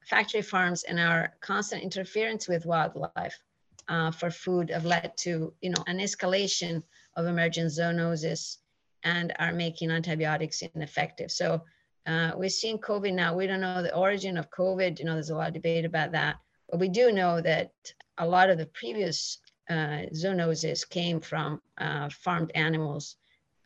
factory 0.05 0.43
farms 0.43 0.83
and 0.83 1.01
our 1.01 1.33
constant 1.41 1.83
interference 1.83 2.47
with 2.47 2.67
wildlife 2.67 3.41
uh, 3.89 4.11
for 4.11 4.31
food 4.31 4.69
have 4.69 4.85
led 4.85 5.17
to, 5.21 5.55
you 5.63 5.71
know, 5.71 5.83
an 5.87 5.97
escalation 5.97 6.83
of 7.17 7.25
emergent 7.25 7.71
zoonosis 7.71 8.59
and 9.05 9.33
are 9.39 9.53
making 9.53 9.91
antibiotics 9.91 10.63
ineffective. 10.63 11.31
So 11.31 11.63
uh, 12.07 12.33
we're 12.37 12.49
seeing 12.49 12.79
COVID 12.79 13.13
now. 13.15 13.35
We 13.35 13.47
don't 13.47 13.61
know 13.61 13.83
the 13.83 13.95
origin 13.95 14.37
of 14.37 14.51
COVID. 14.51 14.99
You 14.99 15.05
know, 15.05 15.15
there's 15.15 15.31
a 15.31 15.37
lot 15.37 15.49
of 15.49 15.55
debate 15.55 15.85
about 15.85 16.13
that. 16.13 16.37
But 16.69 16.81
we 16.81 16.89
do 16.89 17.13
know 17.13 17.41
that 17.41 17.73
a 18.19 18.27
lot 18.27 18.51
of 18.51 18.59
the 18.59 18.67
previous 18.67 19.39
uh, 19.69 20.07
zoonoses 20.13 20.89
came 20.89 21.21
from 21.21 21.61
uh, 21.79 22.09
farmed 22.11 22.53
animals 22.55 23.17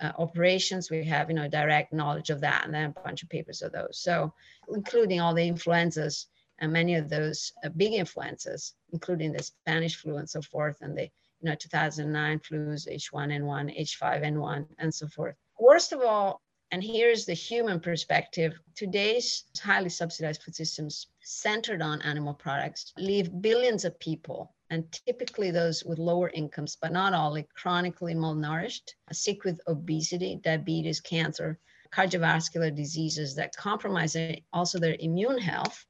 uh, 0.01 0.13
operations. 0.19 0.91
We 0.91 1.05
have, 1.05 1.31
you 1.31 1.37
know, 1.37 1.49
direct 1.49 1.93
knowledge 1.93 2.31
of 2.31 2.41
that, 2.41 2.65
and 2.65 2.75
then 2.75 2.95
a 2.97 3.01
bunch 3.01 3.23
of 3.23 3.29
papers 3.29 3.63
of 3.63 3.73
those. 3.73 3.99
So, 3.99 4.33
including 4.69 5.21
all 5.21 5.35
the 5.35 5.47
influenzas 5.47 6.27
and 6.59 6.73
many 6.73 6.95
of 6.95 7.09
those 7.09 7.53
uh, 7.65 7.69
big 7.71 7.93
influenzas, 7.93 8.75
including 8.93 9.33
the 9.33 9.43
Spanish 9.43 9.97
flu 9.97 10.17
and 10.17 10.29
so 10.29 10.43
forth, 10.43 10.79
and 10.83 10.97
the 10.97 11.09
you 11.45 11.51
know 11.51 11.57
2009 11.57 12.39
flus, 12.39 12.89
H1N1, 12.91 13.79
H5N1, 13.79 14.67
and 14.79 14.95
so 14.95 15.07
forth. 15.09 15.35
Worst 15.61 15.93
of 15.93 16.01
all, 16.01 16.41
and 16.71 16.83
here's 16.83 17.27
the 17.27 17.35
human 17.35 17.81
perspective. 17.81 18.59
Today's 18.75 19.45
highly 19.63 19.91
subsidized 19.91 20.43
food 20.43 20.57
systems 20.57 21.09
centered 21.21 21.83
on 21.83 22.01
animal 22.01 22.33
products 22.33 22.95
leave 22.97 23.43
billions 23.43 23.85
of 23.85 23.99
people, 24.01 24.55
and 24.71 24.91
typically 25.07 25.51
those 25.51 25.85
with 25.85 25.99
lower 25.99 26.31
incomes, 26.31 26.79
but 26.81 26.93
not 26.93 27.13
all, 27.13 27.33
like 27.33 27.51
chronically 27.55 28.15
malnourished, 28.15 28.95
sick 29.13 29.45
with 29.45 29.61
obesity, 29.69 30.41
diabetes, 30.43 30.99
cancer, 30.99 31.59
cardiovascular 31.93 32.75
diseases 32.75 33.35
that 33.35 33.55
compromise 33.55 34.17
also 34.55 34.79
their 34.79 34.97
immune 34.99 35.39
health 35.39 35.85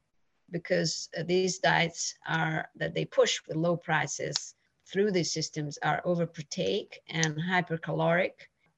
because 0.51 1.09
uh, 1.17 1.23
these 1.23 1.59
diets 1.59 2.13
are 2.27 2.69
that 2.75 2.93
they 2.93 3.05
push 3.05 3.39
with 3.47 3.55
low 3.55 3.77
prices 3.77 4.54
through 4.91 5.11
these 5.11 5.33
systems 5.33 5.77
are 5.81 6.01
overproteic 6.05 6.93
and 7.09 7.37
hypercaloric 7.37 8.31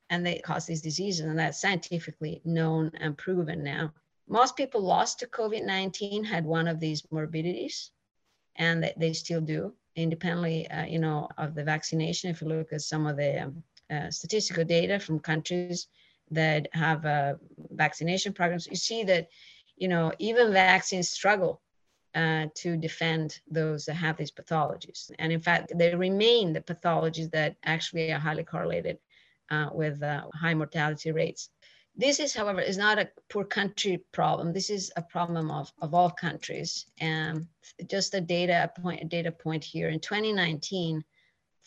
and 0.09 0.25
they 0.25 0.39
cause 0.39 0.65
these 0.65 0.81
diseases, 0.81 1.25
and 1.25 1.37
that's 1.37 1.61
scientifically 1.61 2.41
known 2.45 2.91
and 2.99 3.17
proven 3.17 3.63
now. 3.63 3.93
Most 4.27 4.55
people 4.55 4.81
lost 4.81 5.19
to 5.19 5.27
COVID 5.27 5.65
19 5.65 6.23
had 6.23 6.45
one 6.45 6.67
of 6.67 6.79
these 6.79 7.03
morbidities, 7.11 7.91
and 8.55 8.83
they, 8.83 8.93
they 8.97 9.13
still 9.13 9.41
do, 9.41 9.73
independently, 9.95 10.69
uh, 10.69 10.85
you 10.85 10.99
know, 10.99 11.27
of 11.37 11.55
the 11.55 11.63
vaccination. 11.63 12.29
If 12.29 12.41
you 12.41 12.47
look 12.47 12.73
at 12.73 12.81
some 12.81 13.05
of 13.05 13.17
the 13.17 13.43
um, 13.43 13.63
uh, 13.89 14.09
statistical 14.09 14.63
data 14.63 14.99
from 14.99 15.19
countries 15.19 15.87
that 16.31 16.67
have 16.73 17.05
uh, 17.05 17.35
vaccination 17.71 18.33
programs, 18.33 18.67
you 18.67 18.75
see 18.75 19.03
that, 19.05 19.27
you 19.77 19.87
know, 19.87 20.11
even 20.19 20.51
vaccines 20.51 21.09
struggle 21.09 21.61
uh, 22.17 22.47
to 22.55 22.75
defend 22.77 23.39
those 23.47 23.85
that 23.85 23.93
have 23.93 24.17
these 24.17 24.31
pathologies. 24.31 25.11
And 25.19 25.31
in 25.31 25.39
fact, 25.39 25.71
they 25.75 25.93
remain 25.93 26.51
the 26.51 26.61
pathologies 26.61 27.29
that 27.31 27.55
actually 27.63 28.11
are 28.11 28.17
highly 28.17 28.43
correlated 28.43 28.97
uh, 29.51 29.69
with 29.71 30.01
uh, 30.01 30.23
high 30.33 30.55
mortality 30.55 31.11
rates. 31.11 31.49
This 31.95 32.19
is, 32.19 32.33
however, 32.33 32.59
is 32.59 32.77
not 32.77 32.97
a 32.97 33.09
poor 33.29 33.43
country 33.43 34.03
problem. 34.11 34.51
This 34.51 34.71
is 34.71 34.91
a 34.97 35.01
problem 35.03 35.51
of, 35.51 35.71
of 35.79 35.93
all 35.93 36.09
countries. 36.09 36.87
And 36.99 37.45
just 37.87 38.15
a 38.15 38.21
data 38.21 38.71
point, 38.81 39.01
a 39.03 39.05
data 39.05 39.31
point 39.31 39.63
here 39.63 39.89
in 39.89 39.99
2019, 39.99 41.03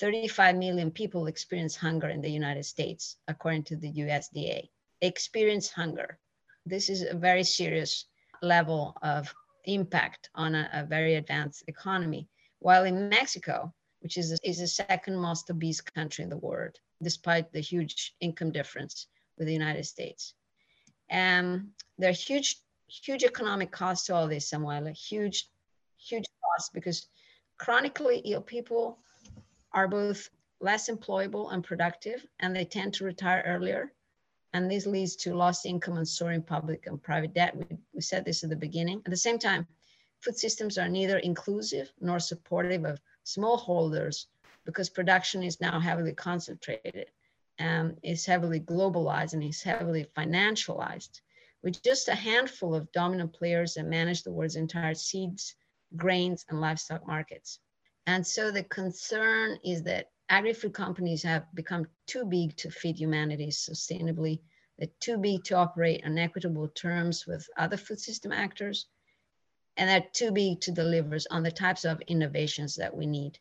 35 0.01 0.57
million 0.57 0.91
people 0.91 1.27
experienced 1.27 1.79
hunger 1.79 2.09
in 2.09 2.21
the 2.21 2.31
United 2.31 2.65
States, 2.65 3.19
according 3.29 3.65
to 3.65 3.77
the 3.77 3.93
USDA. 3.93 4.69
Experience 5.01 5.71
hunger. 5.71 6.19
This 6.67 6.91
is 6.91 7.03
a 7.03 7.15
very 7.15 7.45
serious 7.45 8.07
level 8.43 8.97
of 9.03 9.33
impact 9.65 10.31
on 10.35 10.55
a, 10.55 10.69
a 10.73 10.85
very 10.85 11.15
advanced 11.15 11.65
economy. 11.67 12.29
While 12.59 12.85
in 12.85 13.09
Mexico, 13.09 13.73
which 14.01 14.17
is, 14.17 14.39
is 14.45 14.59
the 14.59 14.67
second 14.67 15.17
most 15.17 15.51
obese 15.51 15.81
country 15.81 16.25
in 16.25 16.31
the 16.31 16.37
world, 16.39 16.77
despite 17.03 17.53
the 17.53 17.61
huge 17.61 18.15
income 18.21 18.53
difference 18.53 19.07
with 19.39 19.47
the 19.47 19.53
United 19.53 19.85
States. 19.85 20.35
And 21.09 21.69
there 21.99 22.11
are 22.11 22.13
huge, 22.13 22.57
huge 22.89 23.25
economic 23.25 23.71
costs 23.71 24.07
to 24.07 24.15
all 24.15 24.29
this, 24.29 24.49
Samuel, 24.49 24.93
huge, 24.93 25.49
huge 25.99 26.27
costs 26.43 26.71
because 26.73 27.07
chronically 27.59 28.19
ill 28.25 28.41
people 28.41 28.99
are 29.73 29.89
both 29.89 30.31
less 30.61 30.89
employable 30.89 31.53
and 31.53 31.65
productive, 31.65 32.25
and 32.39 32.55
they 32.55 32.65
tend 32.65 32.95
to 32.95 33.05
retire 33.05 33.43
earlier. 33.47 33.93
And 34.53 34.71
this 34.71 34.87
leads 34.87 35.17
to 35.17 35.35
lost 35.35 35.67
income 35.67 35.97
and 35.97 36.09
soaring 36.09 36.43
public 36.43 36.87
and 36.87 37.03
private 37.03 37.35
debt. 37.35 37.57
We, 37.57 37.79
we 37.95 38.01
said 38.01 38.25
this 38.25 38.43
at 38.43 38.51
the 38.51 38.57
beginning. 38.57 39.03
At 39.05 39.11
the 39.11 39.17
same 39.17 39.39
time, 39.39 39.67
food 40.21 40.37
systems 40.37 40.77
are 40.79 40.89
neither 40.89 41.19
inclusive 41.19 41.93
nor 42.01 42.19
supportive 42.19 42.85
of 42.85 43.01
smallholders 43.25 44.27
because 44.67 44.91
production 44.91 45.43
is 45.43 45.61
now 45.61 45.79
heavily 45.79 46.13
concentrated 46.13 47.07
and 47.59 47.97
is 48.03 48.27
heavily 48.27 48.61
globalized 48.61 49.35
and 49.35 49.43
is 49.43 49.63
heavily 49.63 50.07
financialized 50.17 51.21
with 51.63 51.83
just 51.83 52.09
a 52.09 52.15
handful 52.15 52.75
of 52.75 52.91
dominant 52.93 53.33
players 53.33 53.75
that 53.75 53.85
manage 53.85 54.23
the 54.23 54.33
world's 54.33 54.57
entire 54.57 54.95
seeds, 54.95 55.55
grains, 55.97 56.45
and 56.49 56.61
livestock 56.61 57.07
markets. 57.07 57.59
And 58.07 58.27
so 58.27 58.51
the 58.51 58.65
concern 58.65 59.59
is 59.65 59.83
that 59.85 60.11
agri-food 60.31 60.73
companies 60.73 61.25
have 61.25 61.45
become 61.55 61.87
too 62.07 62.25
big 62.25 62.57
to 62.57 62.71
feed 62.71 62.97
humanity 62.97 63.49
sustainably. 63.49 64.41
They're 64.79 64.89
too 65.01 65.19
big 65.19 65.45
to 65.45 65.57
operate 65.57 66.07
on 66.07 66.17
equitable 66.17 66.69
terms 66.69 67.27
with 67.27 67.47
other 67.59 67.77
food 67.77 68.01
system 68.01 68.33
actors. 68.33 68.87
And 69.77 69.89
they're 69.89 70.09
too 70.13 70.31
big 70.31 70.61
to 70.63 70.73
deliver 70.73 71.19
on 71.31 71.43
the 71.43 71.51
types 71.51 71.85
of 71.85 72.01
innovations 72.03 72.77
that 72.77 72.97
we 72.97 73.07
need. 73.07 73.39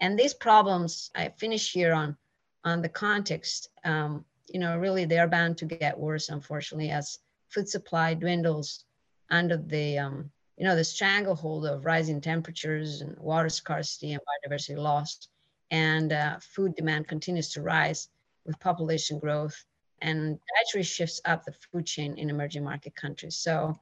And 0.00 0.18
these 0.18 0.32
problems, 0.32 1.10
I 1.14 1.28
finish 1.36 1.72
here 1.72 1.92
on, 1.92 2.16
on 2.64 2.80
the 2.80 2.88
context, 2.88 3.68
um, 3.84 4.24
you 4.48 4.60
know, 4.60 4.78
really 4.78 5.04
they're 5.04 5.28
bound 5.28 5.58
to 5.58 5.64
get 5.64 5.98
worse, 5.98 6.28
unfortunately, 6.28 6.90
as 6.90 7.18
food 7.48 7.68
supply 7.68 8.14
dwindles 8.14 8.84
under 9.30 9.56
the, 9.56 9.98
um, 9.98 10.30
you 10.56 10.64
know, 10.64 10.76
the 10.76 10.84
stranglehold 10.84 11.66
of 11.66 11.84
rising 11.84 12.20
temperatures 12.20 13.00
and 13.00 13.18
water 13.18 13.48
scarcity 13.48 14.12
and 14.12 14.22
biodiversity 14.22 14.76
loss. 14.76 15.28
And 15.70 16.12
uh, 16.12 16.38
food 16.40 16.74
demand 16.74 17.08
continues 17.08 17.50
to 17.52 17.62
rise 17.62 18.08
with 18.44 18.58
population 18.60 19.18
growth 19.18 19.64
and 20.02 20.38
dietary 20.56 20.82
shifts 20.82 21.20
up 21.24 21.44
the 21.44 21.52
food 21.52 21.86
chain 21.86 22.16
in 22.16 22.30
emerging 22.30 22.64
market 22.64 22.96
countries. 22.96 23.36
So 23.36 23.78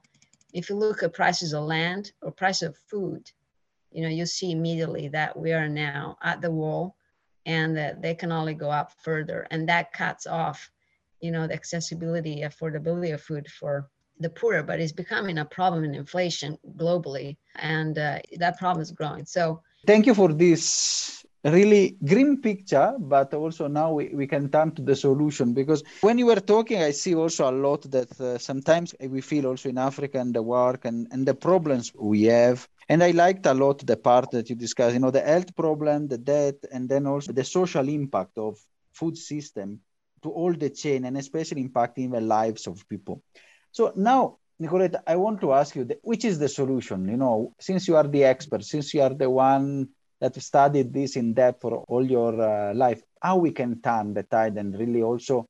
if 0.52 0.68
you 0.68 0.76
look 0.76 1.02
at 1.02 1.14
prices 1.14 1.54
of 1.54 1.64
land 1.64 2.12
or 2.22 2.30
price 2.30 2.62
of 2.62 2.76
food, 2.90 3.30
you 3.92 4.02
know, 4.02 4.08
you 4.08 4.26
see 4.26 4.50
immediately 4.50 5.08
that 5.08 5.38
we 5.38 5.52
are 5.52 5.68
now 5.68 6.18
at 6.22 6.40
the 6.40 6.50
wall 6.50 6.96
and 7.46 7.76
that 7.76 8.02
they 8.02 8.14
can 8.14 8.32
only 8.32 8.54
go 8.54 8.70
up 8.70 8.92
further. 9.02 9.46
And 9.50 9.68
that 9.68 9.92
cuts 9.92 10.26
off, 10.26 10.70
you 11.20 11.30
know, 11.30 11.46
the 11.46 11.54
accessibility, 11.54 12.42
affordability 12.42 13.14
of 13.14 13.22
food 13.22 13.48
for 13.48 13.88
the 14.20 14.28
poorer, 14.28 14.62
but 14.62 14.80
it's 14.80 14.92
becoming 14.92 15.38
a 15.38 15.44
problem 15.44 15.84
in 15.84 15.94
inflation 15.94 16.58
globally. 16.76 17.36
And 17.54 17.96
uh, 17.96 18.18
that 18.38 18.58
problem 18.58 18.82
is 18.82 18.90
growing. 18.90 19.24
So 19.24 19.62
thank 19.86 20.06
you 20.06 20.14
for 20.14 20.32
this 20.32 21.17
really 21.44 21.96
grim 22.04 22.40
picture 22.40 22.94
but 22.98 23.32
also 23.34 23.68
now 23.68 23.92
we, 23.92 24.08
we 24.08 24.26
can 24.26 24.50
turn 24.50 24.70
to 24.72 24.82
the 24.82 24.96
solution 24.96 25.54
because 25.54 25.82
when 26.00 26.18
you 26.18 26.26
were 26.26 26.40
talking 26.40 26.82
i 26.82 26.90
see 26.90 27.14
also 27.14 27.48
a 27.48 27.52
lot 27.52 27.82
that 27.90 28.20
uh, 28.20 28.38
sometimes 28.38 28.94
we 29.00 29.20
feel 29.20 29.46
also 29.46 29.68
in 29.68 29.78
africa 29.78 30.18
and 30.18 30.34
the 30.34 30.42
work 30.42 30.84
and, 30.84 31.06
and 31.12 31.26
the 31.26 31.34
problems 31.34 31.92
we 31.94 32.24
have 32.24 32.68
and 32.88 33.02
I 33.02 33.10
liked 33.10 33.44
a 33.46 33.52
lot 33.52 33.86
the 33.86 33.96
part 33.96 34.30
that 34.30 34.48
you 34.48 34.56
discussed, 34.56 34.94
you 34.94 35.00
know, 35.00 35.10
the 35.10 35.20
health 35.20 35.54
problem, 35.54 36.08
the 36.08 36.16
debt, 36.18 36.56
and 36.72 36.88
then 36.88 37.06
also 37.06 37.32
the 37.32 37.44
social 37.44 37.86
impact 37.88 38.38
of 38.38 38.58
food 38.92 39.16
system 39.16 39.80
to 40.22 40.30
all 40.30 40.52
the 40.54 40.70
chain 40.70 41.04
and 41.04 41.16
especially 41.16 41.62
impacting 41.62 42.10
the 42.12 42.20
lives 42.20 42.66
of 42.66 42.88
people. 42.88 43.22
So 43.72 43.92
now, 43.94 44.38
Nicoletta, 44.60 45.02
I 45.06 45.16
want 45.16 45.40
to 45.42 45.52
ask 45.52 45.76
you, 45.76 45.88
which 46.02 46.24
is 46.24 46.38
the 46.38 46.48
solution? 46.48 47.06
You 47.08 47.16
know, 47.16 47.54
since 47.60 47.86
you 47.86 47.96
are 47.96 48.08
the 48.08 48.24
expert, 48.24 48.64
since 48.64 48.92
you 48.94 49.02
are 49.02 49.14
the 49.14 49.30
one 49.30 49.88
that 50.20 50.40
studied 50.42 50.92
this 50.92 51.16
in 51.16 51.34
depth 51.34 51.62
for 51.62 51.84
all 51.88 52.04
your 52.04 52.40
uh, 52.40 52.74
life, 52.74 53.02
how 53.20 53.36
we 53.36 53.50
can 53.50 53.80
turn 53.80 54.14
the 54.14 54.22
tide 54.22 54.56
and 54.56 54.78
really 54.78 55.02
also, 55.02 55.46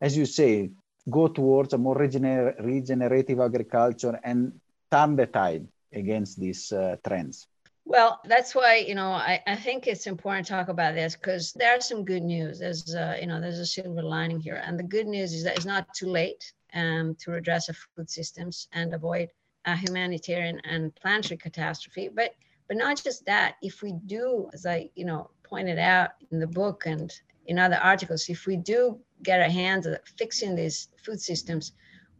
as 0.00 0.16
you 0.16 0.26
say, 0.26 0.70
go 1.10 1.28
towards 1.28 1.72
a 1.74 1.78
more 1.78 1.96
regener- 1.96 2.54
regenerative 2.64 3.40
agriculture 3.40 4.18
and 4.22 4.52
turn 4.90 5.16
the 5.16 5.26
tide 5.26 5.66
against 5.92 6.38
these 6.38 6.72
uh, 6.72 6.96
trends? 7.06 7.46
Well, 7.86 8.20
that's 8.24 8.54
why 8.54 8.76
you 8.76 8.94
know 8.94 9.10
I, 9.10 9.42
I 9.46 9.56
think 9.56 9.86
it's 9.86 10.06
important 10.06 10.46
to 10.46 10.54
talk 10.54 10.68
about 10.68 10.94
this 10.94 11.16
because 11.16 11.52
there's 11.52 11.86
some 11.86 12.04
good 12.04 12.22
news. 12.22 12.58
There's 12.58 12.94
uh, 12.94 13.16
you 13.20 13.26
know 13.26 13.40
there's 13.40 13.58
a 13.58 13.66
silver 13.66 14.02
lining 14.02 14.40
here, 14.40 14.62
and 14.64 14.78
the 14.78 14.84
good 14.84 15.06
news 15.06 15.34
is 15.34 15.44
that 15.44 15.56
it's 15.56 15.66
not 15.66 15.92
too 15.94 16.08
late 16.08 16.52
um, 16.72 17.14
to 17.20 17.32
redress 17.32 17.68
our 17.68 17.74
food 17.94 18.08
systems 18.08 18.68
and 18.72 18.94
avoid 18.94 19.28
a 19.66 19.76
humanitarian 19.76 20.60
and 20.64 20.94
planetary 20.94 21.36
catastrophe. 21.36 22.08
But 22.08 22.34
but 22.68 22.76
not 22.76 23.02
just 23.02 23.24
that. 23.26 23.56
If 23.62 23.82
we 23.82 23.92
do, 24.06 24.48
as 24.52 24.66
I 24.66 24.90
you 24.94 25.04
know 25.04 25.30
pointed 25.42 25.78
out 25.78 26.10
in 26.30 26.38
the 26.40 26.46
book 26.46 26.84
and 26.86 27.12
in 27.46 27.58
other 27.58 27.76
articles, 27.76 28.28
if 28.28 28.46
we 28.46 28.56
do 28.56 28.98
get 29.22 29.40
our 29.40 29.50
hands 29.50 29.86
at 29.86 30.06
fixing 30.18 30.54
these 30.54 30.88
food 31.04 31.20
systems, 31.20 31.72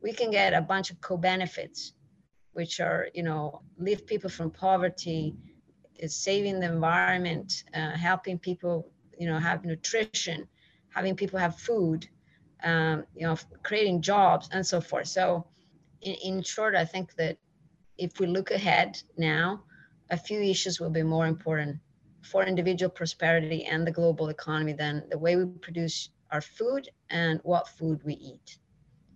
we 0.03 0.13
can 0.13 0.31
get 0.31 0.53
a 0.53 0.61
bunch 0.61 0.91
of 0.91 1.01
co-benefits, 1.01 1.95
which 2.53 2.81
are 2.81 3.09
you 3.15 3.23
know 3.23 3.63
lift 3.79 4.07
people 4.07 4.31
from 4.31 4.51
poverty 4.51 5.35
saving 6.07 6.61
the 6.61 6.67
environment, 6.67 7.65
uh, 7.75 7.93
helping 7.93 8.39
people, 8.39 8.91
you 9.19 9.27
know, 9.27 9.39
have 9.39 9.65
nutrition, 9.65 10.47
having 10.95 11.15
people 11.15 11.39
have 11.39 11.57
food, 11.59 12.09
um, 12.63 13.05
you 13.15 13.27
know, 13.27 13.37
creating 13.63 14.03
jobs 14.03 14.49
and 14.53 14.67
so 14.67 14.81
forth. 14.81 15.07
So, 15.07 15.47
in, 16.03 16.15
in 16.15 16.43
short, 16.43 16.75
I 16.75 16.85
think 16.85 17.15
that 17.17 17.39
if 17.99 18.19
we 18.19 18.27
look 18.27 18.51
ahead 18.51 19.01
now, 19.17 19.63
a 20.15 20.17
few 20.17 20.41
issues 20.41 20.81
will 20.81 20.95
be 21.01 21.03
more 21.03 21.27
important 21.27 21.77
for 22.23 22.45
individual 22.45 22.89
prosperity 22.89 23.65
and 23.65 23.85
the 23.85 23.91
global 23.91 24.29
economy 24.29 24.73
than 24.73 25.03
the 25.11 25.19
way 25.19 25.35
we 25.37 25.45
produce 25.67 26.09
our 26.31 26.41
food 26.41 26.89
and 27.11 27.41
what 27.43 27.69
food 27.69 28.01
we 28.05 28.15
eat. 28.15 28.59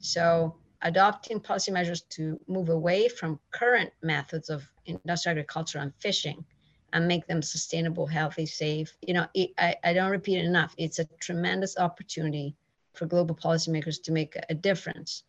So, 0.00 0.56
adopting 0.82 1.38
policy 1.40 1.70
measures 1.70 2.02
to 2.16 2.40
move 2.48 2.68
away 2.68 3.08
from 3.08 3.38
current 3.52 3.90
methods 4.02 4.50
of 4.50 4.68
industrial 4.86 5.34
agriculture 5.34 5.78
and 5.78 5.92
fishing 6.06 6.44
and 6.92 7.06
make 7.06 7.26
them 7.28 7.42
sustainable, 7.42 8.06
healthy, 8.06 8.46
safe. 8.46 8.90
You 9.08 9.14
know, 9.14 9.26
it, 9.34 9.50
I, 9.56 9.76
I 9.84 9.92
don't 9.92 10.10
repeat 10.10 10.38
it 10.38 10.46
enough. 10.46 10.74
It's 10.78 10.98
a 10.98 11.04
tremendous 11.20 11.78
opportunity 11.78 12.56
for 12.94 13.06
global 13.06 13.36
policymakers 13.36 14.02
to 14.02 14.12
make 14.12 14.36
a 14.48 14.54
difference 14.54 15.22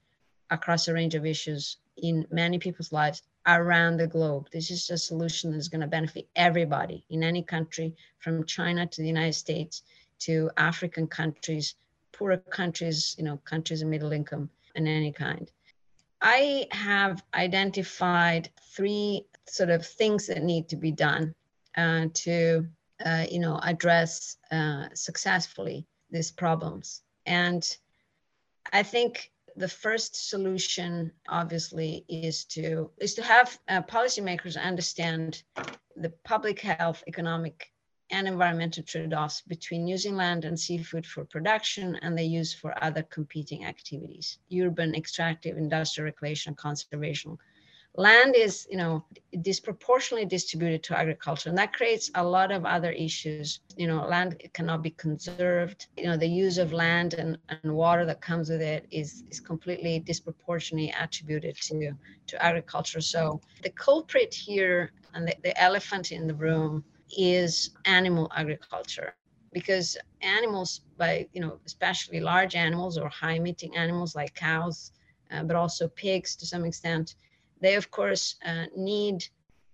across 0.49 0.88
a 0.88 0.93
range 0.93 1.13
of 1.13 1.25
issues 1.27 1.77
in 1.97 2.25
many 2.31 2.57
people's 2.57 2.91
lives 2.91 3.21
around 3.58 3.98
the 3.98 4.08
globe. 4.08 4.48
This 4.51 4.72
is 4.72 4.89
a 4.89 4.98
solution 4.98 5.51
that's 5.51 5.68
going 5.68 5.82
to 5.82 5.88
benefit 5.88 6.27
everybody 6.36 7.06
in 7.10 7.24
any 7.24 7.44
country, 7.44 7.96
from 8.20 8.46
China 8.46 8.86
to 8.86 9.01
the 9.01 9.08
United 9.08 9.34
States 9.34 9.84
to 10.20 10.51
African 10.58 11.08
countries, 11.08 11.75
poorer 12.12 12.38
countries, 12.38 13.15
you 13.18 13.24
know, 13.24 13.38
countries 13.38 13.82
of 13.82 13.88
middle 13.88 14.12
income 14.12 14.50
and 14.75 14.88
any 14.88 15.12
kind. 15.12 15.51
I 16.22 16.68
have 16.72 17.24
identified 17.34 18.50
three 18.75 19.25
sort 19.46 19.70
of 19.70 19.86
things 19.86 20.27
that 20.27 20.44
need 20.44 20.70
to 20.70 20.75
be 20.75 20.91
done 20.91 21.34
uh, 21.77 22.08
to 22.13 22.68
uh, 23.06 23.25
you 23.29 23.39
know 23.39 23.60
address 23.63 24.38
uh, 24.51 24.88
successfully 24.94 25.86
these 26.12 26.32
problems 26.32 27.01
and 27.25 27.77
i 28.74 28.84
think 28.84 29.32
the 29.59 29.67
first 29.67 30.29
solution 30.29 31.11
obviously 31.27 32.05
is 32.07 32.45
to 32.45 32.89
is 32.97 33.13
to 33.13 33.21
have 33.21 33.59
uh, 33.67 33.81
policymakers 33.81 34.57
understand 34.57 35.43
the 35.97 36.09
public 36.23 36.61
health 36.61 37.03
economic 37.07 37.69
and 38.09 38.25
environmental 38.25 38.83
trade-offs 38.83 39.41
between 39.41 39.85
using 39.85 40.15
land 40.15 40.45
and 40.45 40.57
seafood 40.57 41.05
for 41.05 41.25
production 41.25 41.97
and 42.01 42.17
the 42.17 42.23
use 42.23 42.53
for 42.53 42.71
other 42.81 43.03
competing 43.03 43.65
activities 43.65 44.39
urban 44.61 44.95
extractive 44.95 45.57
industrial 45.57 46.05
recreation 46.05 46.55
conservation 46.55 47.37
land 47.95 48.35
is 48.35 48.67
you 48.69 48.77
know 48.77 49.03
disproportionately 49.41 50.25
distributed 50.25 50.83
to 50.83 50.97
agriculture 50.97 51.49
and 51.49 51.57
that 51.57 51.73
creates 51.73 52.09
a 52.15 52.23
lot 52.23 52.51
of 52.51 52.65
other 52.65 52.91
issues. 52.91 53.59
You 53.77 53.87
know 53.87 54.05
land 54.05 54.41
cannot 54.53 54.83
be 54.83 54.91
conserved. 54.91 55.87
You 55.97 56.05
know 56.05 56.17
the 56.17 56.27
use 56.27 56.57
of 56.57 56.71
land 56.73 57.13
and, 57.13 57.37
and 57.49 57.73
water 57.75 58.05
that 58.05 58.21
comes 58.21 58.49
with 58.49 58.61
it 58.61 58.85
is 58.91 59.23
is 59.29 59.39
completely 59.39 59.99
disproportionately 59.99 60.93
attributed 60.99 61.55
to 61.67 61.91
to 62.27 62.43
agriculture. 62.43 63.01
So 63.01 63.41
the 63.63 63.69
culprit 63.71 64.33
here 64.33 64.91
and 65.13 65.27
the, 65.27 65.35
the 65.43 65.59
elephant 65.61 66.11
in 66.11 66.27
the 66.27 66.35
room 66.35 66.83
is 67.17 67.71
animal 67.85 68.29
agriculture 68.35 69.13
because 69.51 69.97
animals 70.21 70.81
by 70.97 71.27
you 71.33 71.41
know 71.41 71.59
especially 71.65 72.19
large 72.19 72.55
animals 72.55 72.97
or 72.97 73.09
high 73.09 73.33
emitting 73.33 73.75
animals 73.75 74.15
like 74.15 74.33
cows 74.35 74.91
uh, 75.31 75.43
but 75.43 75.55
also 75.55 75.87
pigs 75.87 76.35
to 76.35 76.45
some 76.45 76.65
extent 76.65 77.15
they, 77.61 77.75
of 77.75 77.91
course, 77.91 78.35
uh, 78.45 78.65
need 78.75 79.27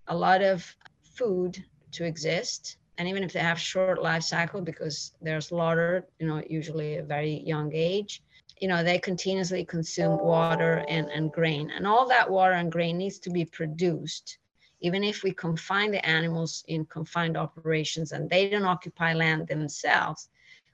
a 0.08 0.16
lot 0.16 0.42
of 0.42 0.76
food 1.02 1.64
to 1.92 2.06
exist. 2.06 2.78
And 2.98 3.08
even 3.08 3.24
if 3.24 3.34
they 3.34 3.40
have 3.40 3.60
short 3.60 4.02
life 4.02 4.24
cycle 4.24 4.62
because 4.62 5.12
they're 5.22 5.42
slaughtered, 5.42 6.06
you 6.20 6.28
know, 6.28 6.42
usually 6.50 6.98
a 6.98 7.04
very 7.04 7.42
young 7.46 7.72
age, 7.74 8.24
you 8.62 8.68
know, 8.68 8.84
they 8.84 9.00
continuously 9.00 9.66
consume 9.66 10.18
water 10.20 10.86
and, 10.88 11.10
and 11.10 11.32
grain. 11.32 11.72
And 11.72 11.86
all 11.86 12.08
that 12.08 12.30
water 12.30 12.54
and 12.54 12.72
grain 12.72 12.98
needs 12.98 13.20
to 13.20 13.30
be 13.30 13.46
produced. 13.46 14.38
Even 14.82 15.04
if 15.04 15.24
we 15.24 15.32
confine 15.32 15.92
the 15.92 16.06
animals 16.06 16.64
in 16.68 16.86
confined 16.86 17.38
operations 17.38 18.12
and 18.12 18.30
they 18.30 18.50
don't 18.50 18.64
occupy 18.64 19.14
land 19.14 19.48
themselves, 19.48 20.30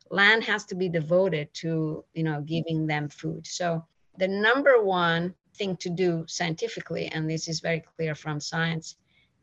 land 0.09 0.43
has 0.43 0.65
to 0.65 0.75
be 0.75 0.89
devoted 0.89 1.51
to, 1.55 2.03
you 2.13 2.23
know, 2.23 2.41
giving 2.41 2.85
them 2.85 3.09
food. 3.09 3.47
So 3.47 3.83
the 4.17 4.27
number 4.27 4.83
one 4.83 5.33
thing 5.55 5.77
to 5.77 5.89
do 5.89 6.25
scientifically, 6.27 7.07
and 7.07 7.29
this 7.29 7.47
is 7.47 7.59
very 7.59 7.81
clear 7.95 8.15
from 8.15 8.39
science, 8.39 8.95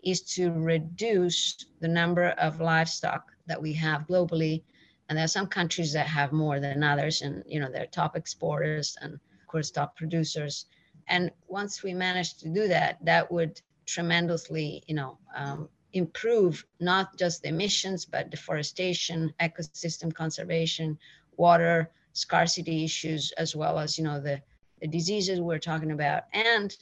is 0.02 0.20
to 0.22 0.52
reduce 0.52 1.66
the 1.80 1.88
number 1.88 2.28
of 2.30 2.60
livestock 2.60 3.32
that 3.46 3.60
we 3.60 3.72
have 3.74 4.06
globally. 4.06 4.62
And 5.08 5.16
there 5.16 5.24
are 5.24 5.28
some 5.28 5.46
countries 5.46 5.92
that 5.92 6.06
have 6.06 6.32
more 6.32 6.60
than 6.60 6.82
others, 6.82 7.22
and 7.22 7.42
you 7.46 7.60
know 7.60 7.70
they're 7.70 7.86
top 7.86 8.16
exporters 8.16 8.96
and 9.00 9.14
of 9.14 9.46
course 9.46 9.70
top 9.70 9.96
producers. 9.96 10.66
And 11.08 11.30
once 11.46 11.82
we 11.82 11.94
manage 11.94 12.34
to 12.38 12.48
do 12.48 12.68
that, 12.68 12.98
that 13.04 13.30
would 13.32 13.60
tremendously, 13.86 14.82
you 14.86 14.94
know, 14.94 15.18
um, 15.34 15.68
improve 15.94 16.64
not 16.80 17.16
just 17.16 17.42
the 17.42 17.48
emissions 17.48 18.04
but 18.04 18.30
deforestation, 18.30 19.32
ecosystem 19.40 20.12
conservation, 20.12 20.98
water 21.36 21.90
scarcity 22.12 22.84
issues, 22.84 23.32
as 23.38 23.56
well 23.56 23.78
as 23.78 23.96
you 23.96 24.04
know 24.04 24.20
the 24.20 24.42
the 24.80 24.88
diseases 24.88 25.40
we're 25.40 25.58
talking 25.58 25.92
about. 25.92 26.24
And 26.32 26.76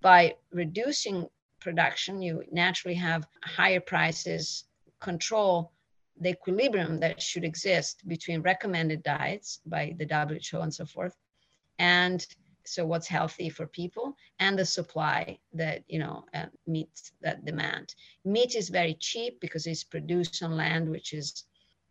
by 0.00 0.36
reducing 0.52 1.26
production, 1.60 2.22
you 2.22 2.44
naturally 2.52 2.94
have 2.94 3.26
higher 3.42 3.80
prices, 3.80 4.64
control 5.00 5.72
the 6.20 6.30
equilibrium 6.30 6.98
that 7.00 7.22
should 7.22 7.44
exist 7.44 8.06
between 8.08 8.42
recommended 8.42 9.02
diets 9.02 9.60
by 9.66 9.94
the 9.98 10.06
WHO 10.06 10.60
and 10.60 10.74
so 10.74 10.84
forth, 10.84 11.16
and 11.78 12.26
so 12.64 12.84
what's 12.84 13.06
healthy 13.06 13.48
for 13.48 13.66
people 13.66 14.14
and 14.40 14.58
the 14.58 14.64
supply 14.64 15.38
that 15.54 15.82
you 15.88 15.98
know 15.98 16.24
uh, 16.34 16.46
meets 16.66 17.12
that 17.22 17.44
demand. 17.44 17.94
Meat 18.24 18.54
is 18.54 18.68
very 18.68 18.94
cheap 18.94 19.40
because 19.40 19.66
it's 19.66 19.84
produced 19.84 20.42
on 20.42 20.56
land 20.56 20.88
which 20.88 21.12
is, 21.12 21.44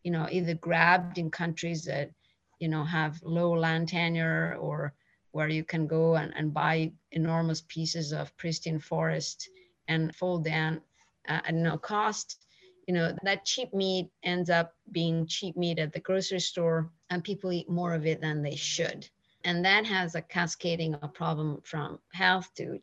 you 0.04 0.12
know, 0.12 0.28
either 0.30 0.54
grabbed 0.54 1.18
in 1.18 1.32
countries 1.32 1.84
that 1.86 2.12
you 2.60 2.68
know 2.68 2.84
have 2.84 3.20
low 3.24 3.52
land 3.54 3.88
tenure 3.90 4.56
or 4.60 4.94
where 5.32 5.50
you 5.50 5.63
can 5.63 5.88
go 5.88 6.16
and, 6.16 6.34
and 6.36 6.54
buy 6.54 6.92
enormous 7.12 7.62
pieces 7.68 8.12
of 8.12 8.36
pristine 8.38 8.80
forest 8.80 9.50
and 9.88 10.16
fold 10.16 10.44
down 10.44 10.82
uh, 11.28 11.42
at 11.46 11.54
no 11.54 11.78
cost. 11.78 12.46
You 12.88 12.94
know 12.94 13.16
that 13.24 13.46
cheap 13.46 13.74
meat 13.74 14.10
ends 14.24 14.50
up 14.50 14.74
being 14.92 15.28
cheap 15.28 15.58
meat 15.58 15.80
at 15.80 15.92
the 15.92 16.00
grocery 16.00 16.40
store 16.40 16.90
and 17.10 17.24
people 17.24 17.52
eat 17.52 17.70
more 17.70 17.94
of 17.94 18.06
it 18.06 18.22
than 18.22 18.42
they 18.42 18.56
should. 18.56 19.08
And 19.44 19.63
that 19.66 19.86
has 19.86 20.16
a 20.16 20.22
cascading 20.22 20.96
of 20.96 21.13
problem 21.13 21.62
from 21.63 22.00
health 22.13 22.50
to 22.56 22.80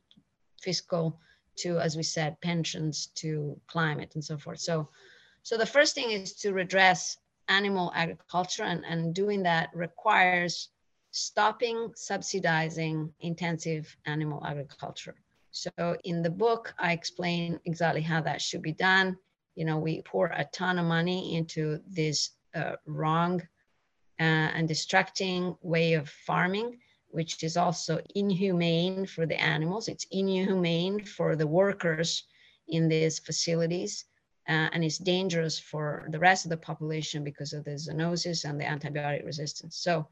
fiscal 0.61 1.19
to 1.57 1.79
as 1.79 1.97
we 1.97 2.03
said 2.03 2.41
pensions 2.41 3.07
to 3.17 3.59
climate 3.67 4.15
and 4.15 4.25
so 4.25 4.37
forth. 4.37 4.61
So 4.61 4.89
so 5.43 5.57
the 5.57 5.67
first 5.67 5.95
thing 5.95 6.11
is 6.11 6.35
to 6.37 6.53
redress 6.53 7.19
animal 7.49 7.93
agriculture 7.95 8.63
and, 8.63 8.85
and 8.85 9.15
doing 9.15 9.43
that 9.43 9.71
requires 9.75 10.69
stopping 11.15 11.93
subsidizing 11.95 13.09
intensive 13.21 13.97
animal 14.05 14.45
agriculture. 14.45 15.15
So 15.53 15.97
in 16.03 16.23
the 16.23 16.31
book, 16.31 16.75
I 16.77 16.93
explain 16.93 17.61
exactly 17.67 18.03
how 18.03 18.21
that 18.23 18.43
should 18.43 18.63
be 18.63 18.73
done. 18.73 19.17
You 19.55 19.65
know, 19.65 19.79
we 19.79 20.03
pour 20.03 20.27
a 20.27 20.45
ton 20.53 20.77
of 20.81 20.87
money 20.87 21.37
into 21.37 21.79
this 21.87 22.31
uh, 22.57 22.73
wrong 22.87 23.41
uh, 24.19 24.51
and 24.57 24.67
distracting 24.67 25.57
way 25.63 25.93
of 25.93 26.09
farming, 26.09 26.81
which 27.11 27.45
is 27.45 27.57
also 27.57 28.01
inhumane 28.17 29.07
for 29.07 29.25
the 29.25 29.41
animals. 29.41 29.87
It's 29.87 30.09
inhumane 30.11 31.05
for 31.05 31.37
the 31.37 31.47
workers 31.47 32.25
in 32.67 32.89
these 32.89 33.21
facilities. 33.21 34.05
Uh, 34.49 34.69
and 34.73 34.83
it's 34.83 34.99
dangerous 34.99 35.61
for 35.61 36.09
the 36.11 36.19
rest 36.19 36.45
of 36.45 36.51
the 36.51 36.57
population 36.57 37.23
because 37.23 37.53
of 37.53 37.63
the 37.65 37.71
zoonosis 37.71 38.45
and 38.45 38.61
the 38.61 38.65
antibiotic 38.65 39.25
resistance. 39.25 39.77
So 39.77 40.09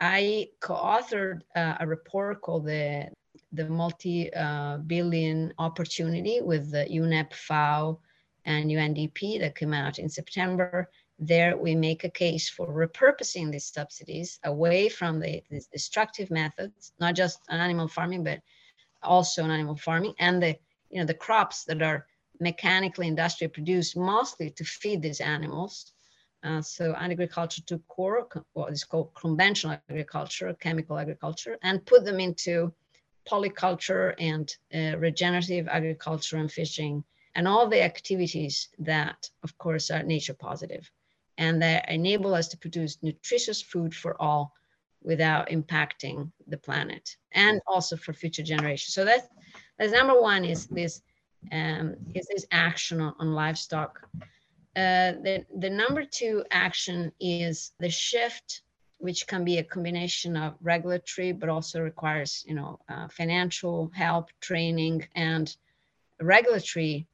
I 0.00 0.48
co-authored 0.60 1.42
uh, 1.54 1.76
a 1.80 1.86
report 1.86 2.40
called 2.42 2.66
the 2.66 3.08
the 3.52 3.68
multi-billion 3.68 5.48
uh, 5.58 5.62
opportunity 5.62 6.40
with 6.42 6.70
the 6.70 6.84
UNEP, 6.90 7.32
FAO, 7.32 7.98
and 8.44 8.70
UNDP 8.70 9.40
that 9.40 9.56
came 9.56 9.72
out 9.72 9.98
in 9.98 10.08
September. 10.08 10.90
There, 11.18 11.56
we 11.56 11.74
make 11.74 12.04
a 12.04 12.10
case 12.10 12.48
for 12.48 12.66
repurposing 12.66 13.50
these 13.50 13.64
subsidies 13.64 14.38
away 14.44 14.88
from 14.88 15.20
the, 15.20 15.42
destructive 15.72 16.30
methods, 16.30 16.92
not 17.00 17.14
just 17.14 17.40
on 17.48 17.60
animal 17.60 17.88
farming, 17.88 18.24
but 18.24 18.40
also 19.02 19.42
on 19.42 19.50
animal 19.50 19.76
farming 19.76 20.14
and 20.18 20.42
the 20.42 20.56
you 20.90 21.00
know 21.00 21.06
the 21.06 21.14
crops 21.14 21.64
that 21.64 21.82
are 21.82 22.06
mechanically 22.40 23.06
industrially 23.08 23.52
produced 23.52 23.96
mostly 23.96 24.50
to 24.50 24.64
feed 24.64 25.02
these 25.02 25.20
animals. 25.20 25.92
Uh, 26.46 26.62
so 26.62 26.94
agriculture 26.94 27.62
to 27.62 27.78
core 27.88 28.28
what 28.52 28.72
is 28.72 28.84
called 28.84 29.12
conventional 29.14 29.76
agriculture, 29.90 30.54
chemical 30.60 30.96
agriculture, 30.96 31.56
and 31.62 31.84
put 31.86 32.04
them 32.04 32.20
into 32.20 32.72
polyculture 33.28 34.14
and 34.18 34.56
uh, 34.74 34.96
regenerative 34.98 35.66
agriculture 35.66 36.36
and 36.36 36.52
fishing 36.52 37.02
and 37.34 37.48
all 37.48 37.66
the 37.68 37.82
activities 37.82 38.68
that, 38.78 39.28
of 39.42 39.58
course, 39.58 39.90
are 39.90 40.02
nature 40.02 40.34
positive 40.34 40.88
and 41.36 41.60
that 41.60 41.90
enable 41.90 42.32
us 42.34 42.48
to 42.48 42.56
produce 42.56 43.02
nutritious 43.02 43.60
food 43.60 43.92
for 43.94 44.20
all 44.22 44.52
without 45.02 45.48
impacting 45.48 46.30
the 46.46 46.56
planet 46.56 47.16
and 47.32 47.60
also 47.66 47.96
for 47.96 48.12
future 48.12 48.42
generations. 48.42 48.94
So 48.94 49.04
that's, 49.04 49.26
that's 49.78 49.92
number 49.92 50.20
one 50.20 50.44
is 50.44 50.66
this 50.68 51.02
um, 51.52 51.94
is 52.14 52.26
this 52.26 52.46
action 52.50 53.00
on, 53.00 53.14
on 53.18 53.32
livestock. 53.32 54.00
Uh, 54.76 55.12
the, 55.22 55.44
the 55.58 55.70
number 55.70 56.04
two 56.04 56.44
action 56.50 57.10
is 57.18 57.72
the 57.78 57.88
shift, 57.88 58.60
which 58.98 59.26
can 59.26 59.42
be 59.42 59.56
a 59.56 59.64
combination 59.64 60.36
of 60.36 60.54
regulatory, 60.60 61.32
but 61.32 61.48
also 61.48 61.80
requires, 61.80 62.44
you 62.46 62.54
know, 62.54 62.78
uh, 62.90 63.08
financial 63.08 63.90
help, 63.94 64.28
training, 64.40 65.08
and 65.14 65.56
regulatory, 66.20 67.06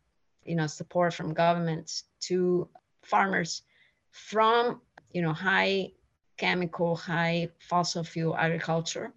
you 0.44 0.56
know, 0.56 0.66
support 0.66 1.14
from 1.14 1.32
governments 1.32 2.04
to 2.20 2.68
farmers 3.02 3.62
from, 4.10 4.80
you 5.12 5.22
know, 5.22 5.32
high 5.32 5.92
chemical, 6.36 6.96
high 6.96 7.48
fossil 7.60 8.02
fuel 8.02 8.36
agriculture 8.36 9.12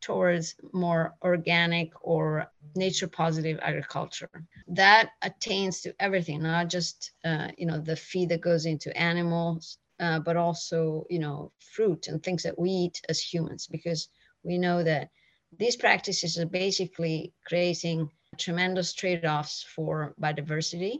towards 0.00 0.54
more 0.72 1.14
organic 1.22 1.90
or 2.02 2.50
nature 2.74 3.08
positive 3.08 3.58
agriculture. 3.62 4.30
That 4.68 5.10
attains 5.22 5.80
to 5.82 5.94
everything 6.00 6.42
not 6.42 6.68
just 6.68 7.12
uh, 7.24 7.48
you 7.56 7.66
know 7.66 7.78
the 7.78 7.96
feed 7.96 8.28
that 8.30 8.40
goes 8.40 8.66
into 8.66 8.96
animals 8.96 9.78
uh, 10.00 10.20
but 10.20 10.36
also 10.36 11.04
you 11.10 11.18
know 11.18 11.52
fruit 11.74 12.08
and 12.08 12.22
things 12.22 12.42
that 12.44 12.58
we 12.58 12.70
eat 12.70 13.00
as 13.08 13.20
humans 13.20 13.66
because 13.70 14.08
we 14.44 14.58
know 14.58 14.82
that 14.82 15.10
these 15.58 15.76
practices 15.76 16.38
are 16.38 16.46
basically 16.46 17.32
creating 17.46 18.10
tremendous 18.38 18.92
trade-offs 18.92 19.62
for 19.74 20.14
biodiversity. 20.20 20.98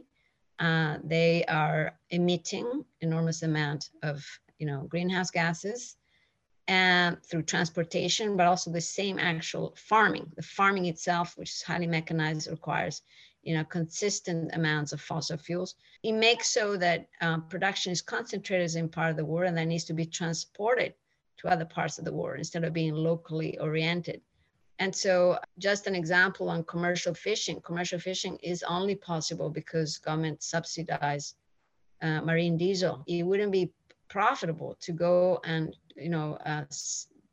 Uh, 0.59 0.97
they 1.03 1.43
are 1.45 1.97
emitting 2.09 2.83
enormous 3.01 3.43
amount 3.43 3.89
of 4.03 4.25
you 4.59 4.65
know 4.67 4.85
greenhouse 4.89 5.31
gases 5.31 5.95
and 6.69 7.17
through 7.23 7.41
transportation, 7.41 8.37
but 8.37 8.45
also 8.45 8.69
the 8.71 8.79
same 8.79 9.17
actual 9.17 9.73
farming. 9.75 10.31
The 10.35 10.43
farming 10.43 10.85
itself, 10.85 11.35
which 11.35 11.49
is 11.49 11.63
highly 11.63 11.87
mechanized, 11.87 12.47
requires 12.49 13.01
you 13.41 13.55
know 13.55 13.63
consistent 13.63 14.53
amounts 14.53 14.93
of 14.93 15.01
fossil 15.01 15.37
fuels. 15.37 15.73
It 16.03 16.13
makes 16.13 16.47
so 16.53 16.77
that 16.77 17.07
um, 17.21 17.47
production 17.47 17.91
is 17.91 18.03
concentrated 18.03 18.75
in 18.75 18.87
part 18.87 19.09
of 19.09 19.17
the 19.17 19.25
world 19.25 19.49
and 19.49 19.57
that 19.57 19.65
needs 19.65 19.85
to 19.85 19.93
be 19.93 20.05
transported 20.05 20.93
to 21.37 21.47
other 21.47 21.65
parts 21.65 21.97
of 21.97 22.05
the 22.05 22.13
world 22.13 22.37
instead 22.37 22.63
of 22.63 22.71
being 22.71 22.93
locally 22.93 23.57
oriented. 23.57 24.21
And 24.77 24.95
so, 24.95 25.39
just 25.57 25.87
an 25.87 25.95
example 25.95 26.49
on 26.51 26.63
commercial 26.65 27.15
fishing. 27.15 27.61
Commercial 27.61 27.99
fishing 27.99 28.37
is 28.43 28.61
only 28.61 28.95
possible 28.95 29.49
because 29.49 29.97
government 29.97 30.43
subsidize 30.43 31.33
uh, 32.03 32.21
marine 32.21 32.57
diesel. 32.57 33.03
It 33.07 33.23
wouldn't 33.23 33.51
be 33.51 33.73
profitable 34.07 34.75
to 34.81 34.91
go 34.91 35.39
and 35.43 35.75
you 35.99 36.09
know 36.09 36.37
uh, 36.45 36.63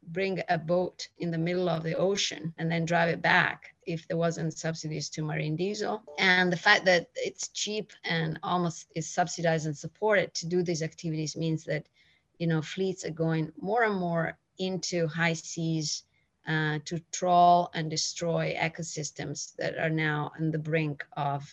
bring 0.09 0.41
a 0.49 0.59
boat 0.59 1.09
in 1.19 1.31
the 1.31 1.39
middle 1.39 1.69
of 1.69 1.83
the 1.83 1.97
ocean 1.97 2.55
and 2.59 2.71
then 2.71 2.85
drive 2.85 3.09
it 3.09 3.21
back 3.21 3.75
if 3.87 4.07
there 4.07 4.17
wasn't 4.17 4.57
subsidies 4.57 5.09
to 5.09 5.23
marine 5.23 5.57
diesel 5.57 6.03
and 6.19 6.53
the 6.53 6.57
fact 6.57 6.85
that 6.85 7.09
it's 7.17 7.49
cheap 7.49 7.93
and 8.05 8.39
almost 8.43 8.87
is 8.95 9.09
subsidized 9.09 9.67
and 9.67 9.77
supported 9.77 10.33
to 10.35 10.47
do 10.47 10.63
these 10.63 10.83
activities 10.83 11.37
means 11.37 11.65
that 11.65 11.87
you 12.39 12.47
know 12.47 12.63
fleets 12.63 13.05
are 13.05 13.11
going 13.11 13.51
more 13.61 13.83
and 13.83 13.97
more 13.97 14.39
into 14.59 15.07
high 15.07 15.33
seas 15.33 16.05
uh, 16.47 16.79
to 16.85 17.01
trawl 17.11 17.71
and 17.75 17.91
destroy 17.91 18.55
ecosystems 18.57 19.57
that 19.57 19.77
are 19.77 19.91
now 19.91 20.31
on 20.39 20.53
the 20.53 20.59
brink 20.59 21.05
of 21.17 21.53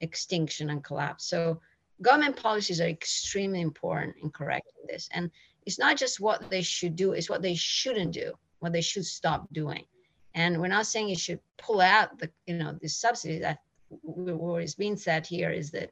extinction 0.00 0.68
and 0.68 0.84
collapse 0.84 1.24
so 1.24 1.58
government 2.02 2.36
policies 2.36 2.80
are 2.80 2.88
extremely 2.88 3.60
important 3.60 4.16
in 4.22 4.30
correcting 4.30 4.84
this. 4.88 5.08
And 5.12 5.30
it's 5.66 5.78
not 5.78 5.96
just 5.96 6.20
what 6.20 6.48
they 6.48 6.62
should 6.62 6.96
do, 6.96 7.12
it's 7.12 7.28
what 7.28 7.42
they 7.42 7.54
shouldn't 7.54 8.12
do, 8.12 8.32
what 8.60 8.72
they 8.72 8.80
should 8.80 9.04
stop 9.04 9.52
doing. 9.52 9.84
And 10.34 10.60
we're 10.60 10.68
not 10.68 10.86
saying 10.86 11.08
you 11.08 11.16
should 11.16 11.40
pull 11.58 11.80
out 11.80 12.18
the, 12.18 12.30
you 12.46 12.56
know, 12.56 12.76
the 12.80 12.88
subsidies. 12.88 13.40
That 13.42 13.58
what 13.88 14.62
is 14.62 14.74
being 14.74 14.96
said 14.96 15.26
here 15.26 15.50
is 15.50 15.70
that 15.72 15.90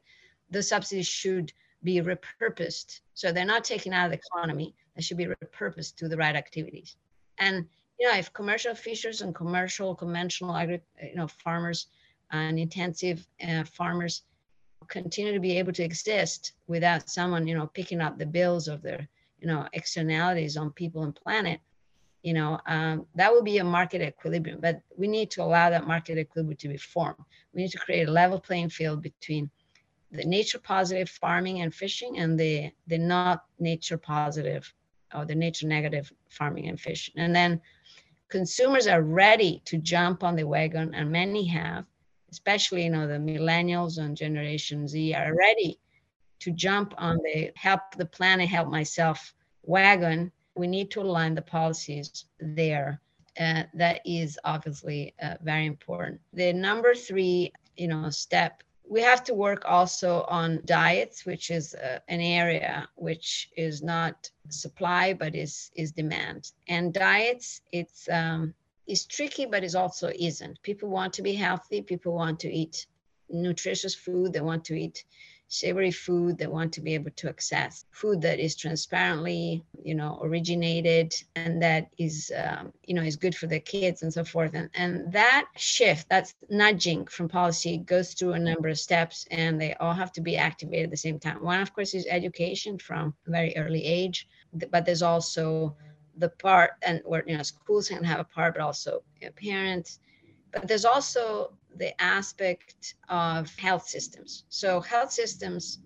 the 0.49 0.63
subsidies 0.63 1.07
should 1.07 1.51
be 1.83 2.01
repurposed. 2.01 3.01
So 3.13 3.31
they're 3.31 3.45
not 3.45 3.63
taken 3.63 3.93
out 3.93 4.05
of 4.05 4.11
the 4.11 4.19
economy. 4.25 4.75
They 4.95 5.01
should 5.01 5.17
be 5.17 5.27
repurposed 5.27 5.95
to 5.97 6.07
the 6.07 6.17
right 6.17 6.35
activities. 6.35 6.95
And 7.37 7.65
you 7.99 8.09
know, 8.09 8.17
if 8.17 8.33
commercial 8.33 8.75
fishers 8.75 9.21
and 9.21 9.33
commercial 9.33 9.95
conventional 9.95 10.55
agri- 10.55 10.81
you 11.01 11.15
know 11.15 11.27
farmers 11.27 11.87
and 12.31 12.59
intensive 12.59 13.25
uh, 13.47 13.63
farmers 13.63 14.23
continue 14.87 15.33
to 15.33 15.39
be 15.39 15.57
able 15.57 15.73
to 15.73 15.83
exist 15.83 16.53
without 16.67 17.09
someone, 17.09 17.47
you 17.47 17.55
know, 17.55 17.67
picking 17.67 18.01
up 18.01 18.17
the 18.17 18.25
bills 18.25 18.67
of 18.67 18.81
their, 18.81 19.07
you 19.45 19.51
know, 19.51 19.67
externalities 19.73 20.57
on 20.57 20.71
people 20.71 21.03
and 21.03 21.15
planet, 21.15 21.59
you 22.23 22.33
know, 22.33 22.59
um, 22.65 23.05
that 23.13 23.31
would 23.31 23.45
be 23.45 23.59
a 23.59 23.63
market 23.63 24.01
equilibrium. 24.01 24.59
But 24.59 24.81
we 24.97 25.07
need 25.07 25.29
to 25.31 25.43
allow 25.43 25.69
that 25.69 25.85
market 25.85 26.17
equilibrium 26.17 26.57
to 26.57 26.67
be 26.69 26.77
formed. 26.77 27.19
We 27.53 27.61
need 27.61 27.69
to 27.69 27.77
create 27.77 28.07
a 28.07 28.11
level 28.11 28.39
playing 28.39 28.69
field 28.69 29.03
between 29.03 29.51
the 30.11 30.25
nature 30.25 30.57
positive 30.57 31.09
farming 31.09 31.61
and 31.61 31.71
fishing 31.71 32.17
and 32.17 32.39
the 32.39 32.71
the 32.87 32.97
not 32.97 33.43
nature 33.59 33.99
positive 33.99 34.73
or 35.13 35.25
the 35.25 35.35
nature 35.35 35.67
negative 35.67 36.11
farming 36.29 36.67
and 36.67 36.79
fishing. 36.81 37.13
And 37.15 37.35
then 37.35 37.61
consumers 38.29 38.87
are 38.87 39.03
ready 39.03 39.61
to 39.65 39.77
jump 39.77 40.23
on 40.23 40.35
the 40.35 40.47
wagon, 40.47 40.95
and 40.95 41.11
many 41.11 41.45
have 41.49 41.85
especially 42.31 42.85
you 42.85 42.89
know 42.89 43.05
the 43.07 43.19
millennials 43.19 43.99
and 43.99 44.17
Generation 44.17 44.87
Z 44.87 45.13
are 45.13 45.35
ready 45.37 45.79
to 46.39 46.51
jump 46.51 46.95
on 46.97 47.17
the 47.17 47.51
help 47.55 47.81
the 47.95 48.07
planet, 48.07 48.49
help 48.49 48.69
myself 48.69 49.34
wagon. 49.65 50.31
We 50.55 50.67
need 50.67 50.91
to 50.91 51.01
align 51.01 51.35
the 51.35 51.41
policies 51.41 52.25
there. 52.39 53.01
Uh, 53.37 53.63
that 53.73 53.99
is 54.05 54.39
obviously 54.45 55.13
uh, 55.21 55.35
very 55.41 55.65
important. 55.65 56.21
The 56.31 56.53
number 56.53 56.95
three, 56.95 57.51
you 57.75 57.89
know, 57.89 58.09
step 58.09 58.63
we 58.87 59.01
have 59.01 59.23
to 59.23 59.33
work 59.33 59.63
also 59.65 60.25
on 60.27 60.61
diets, 60.65 61.25
which 61.25 61.49
is 61.49 61.73
uh, 61.75 61.99
an 62.07 62.21
area 62.21 62.87
which 62.95 63.49
is 63.57 63.81
not 63.81 64.29
supply 64.49 65.13
but 65.13 65.35
is 65.35 65.71
is 65.75 65.91
demand. 65.91 66.51
And 66.67 66.93
diets, 66.93 67.61
it's 67.71 68.07
um, 68.09 68.53
is 68.87 69.05
tricky, 69.05 69.45
but 69.45 69.63
it 69.63 69.75
also 69.75 70.11
isn't. 70.17 70.61
People 70.61 70.89
want 70.89 71.13
to 71.13 71.21
be 71.21 71.33
healthy. 71.33 71.81
People 71.81 72.13
want 72.13 72.39
to 72.41 72.51
eat 72.51 72.85
nutritious 73.29 73.95
food. 73.95 74.33
They 74.33 74.41
want 74.41 74.65
to 74.65 74.75
eat 74.75 75.05
savory 75.47 75.91
food. 75.91 76.37
They 76.37 76.47
want 76.47 76.73
to 76.73 76.81
be 76.81 76.93
able 76.93 77.11
to 77.11 77.29
access 77.29 77.85
food 77.91 78.21
that 78.21 78.39
is 78.39 78.55
transparently, 78.55 79.63
you 79.83 79.95
know, 79.95 80.19
originated 80.21 81.13
and 81.35 81.61
that 81.61 81.87
is, 81.97 82.31
um, 82.35 82.71
you 82.83 82.95
know, 82.95 83.01
is 83.01 83.15
good 83.15 83.35
for 83.35 83.47
the 83.47 83.59
kids 83.59 84.01
and 84.01 84.13
so 84.13 84.23
forth. 84.23 84.51
And, 84.53 84.69
and 84.73 85.11
that 85.13 85.45
shift, 85.55 86.09
that's 86.09 86.33
nudging 86.49 87.05
from 87.07 87.27
policy 87.29 87.77
goes 87.77 88.13
through 88.13 88.33
a 88.33 88.39
number 88.39 88.69
of 88.69 88.79
steps 88.79 89.25
and 89.31 89.59
they 89.59 89.73
all 89.75 89.93
have 89.93 90.11
to 90.13 90.21
be 90.21 90.37
activated 90.37 90.85
at 90.85 90.91
the 90.91 90.97
same 90.97 91.19
time. 91.19 91.43
One, 91.43 91.61
of 91.61 91.73
course, 91.73 91.93
is 91.93 92.07
education 92.09 92.77
from 92.77 93.13
a 93.27 93.31
very 93.31 93.55
early 93.57 93.83
age, 93.83 94.27
but 94.71 94.85
there's 94.85 95.03
also 95.03 95.75
the 96.17 96.29
part 96.29 96.71
and 96.85 97.01
where 97.05 97.23
you 97.27 97.35
know 97.35 97.43
schools 97.43 97.89
can 97.89 98.03
have 98.03 98.19
a 98.19 98.23
part 98.23 98.53
but 98.53 98.61
also 98.61 99.03
you 99.19 99.27
know, 99.27 99.33
parents 99.35 99.99
but 100.53 100.67
there's 100.67 100.85
also 100.85 101.51
the 101.77 101.99
aspect 102.01 102.95
of 103.09 103.53
health 103.57 103.87
systems. 103.87 104.45
So 104.49 104.81
health 104.81 105.11
systems 105.11 105.79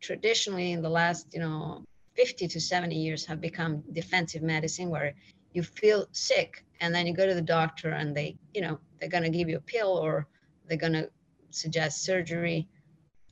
traditionally 0.00 0.72
in 0.72 0.82
the 0.82 0.88
last 0.88 1.26
you 1.32 1.40
know 1.40 1.82
50 2.14 2.48
to 2.48 2.60
70 2.60 2.94
years 2.94 3.24
have 3.26 3.40
become 3.40 3.82
defensive 3.92 4.42
medicine 4.42 4.90
where 4.90 5.14
you 5.52 5.62
feel 5.62 6.06
sick 6.12 6.64
and 6.80 6.94
then 6.94 7.06
you 7.06 7.14
go 7.14 7.26
to 7.26 7.34
the 7.34 7.42
doctor 7.42 7.90
and 7.90 8.14
they 8.16 8.36
you 8.54 8.60
know 8.60 8.78
they're 8.98 9.08
going 9.08 9.24
to 9.24 9.30
give 9.30 9.48
you 9.48 9.56
a 9.56 9.60
pill 9.60 9.88
or 9.88 10.26
they're 10.66 10.78
going 10.78 10.92
to 10.92 11.10
suggest 11.50 12.04
surgery. 12.04 12.68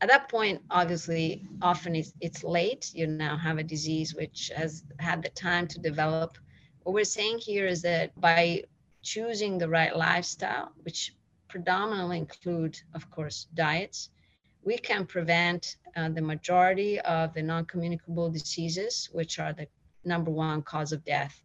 At 0.00 0.08
that 0.08 0.28
point, 0.28 0.60
obviously, 0.70 1.46
often 1.62 1.94
it's, 1.94 2.12
it's 2.20 2.44
late. 2.44 2.90
You 2.94 3.06
now 3.06 3.36
have 3.36 3.58
a 3.58 3.62
disease 3.62 4.14
which 4.14 4.50
has 4.56 4.84
had 4.98 5.22
the 5.22 5.30
time 5.30 5.66
to 5.68 5.78
develop, 5.78 6.36
what 6.82 6.94
we're 6.94 7.04
saying 7.04 7.38
here 7.38 7.66
is 7.66 7.80
that 7.82 8.18
by 8.20 8.64
choosing 9.02 9.56
the 9.56 9.68
right 9.68 9.96
lifestyle, 9.96 10.72
which 10.82 11.14
predominantly 11.54 12.18
include, 12.18 12.76
of 12.94 13.08
course, 13.12 13.46
diets, 13.54 14.10
we 14.64 14.76
can 14.76 15.06
prevent 15.06 15.76
uh, 15.94 16.08
the 16.08 16.20
majority 16.20 16.98
of 17.02 17.32
the 17.32 17.42
non-communicable 17.42 18.28
diseases, 18.28 19.08
which 19.12 19.38
are 19.38 19.52
the 19.52 19.68
number 20.04 20.32
one 20.32 20.62
cause 20.62 20.90
of 20.90 21.04
death 21.04 21.40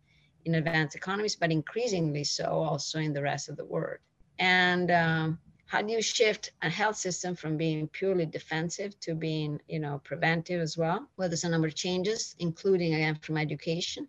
in 0.45 0.55
advanced 0.55 0.95
economies, 0.95 1.35
but 1.35 1.51
increasingly 1.51 2.23
so 2.23 2.45
also 2.45 2.97
in 2.97 3.13
the 3.13 3.21
rest 3.21 3.49
of 3.49 3.55
the 3.55 3.65
world. 3.65 3.99
And 4.39 4.89
um, 4.89 5.37
how 5.67 5.83
do 5.83 5.93
you 5.93 6.01
shift 6.01 6.53
a 6.63 6.69
health 6.71 6.95
system 6.95 7.35
from 7.35 7.55
being 7.55 7.87
purely 7.89 8.25
defensive 8.25 8.99
to 9.01 9.13
being, 9.13 9.61
you 9.67 9.79
know, 9.79 10.01
preventive 10.03 10.59
as 10.59 10.75
well? 10.75 11.07
Well, 11.17 11.29
there's 11.29 11.43
a 11.43 11.49
number 11.49 11.67
of 11.67 11.75
changes, 11.75 12.35
including 12.39 12.95
again 12.95 13.19
from 13.21 13.37
education. 13.37 14.07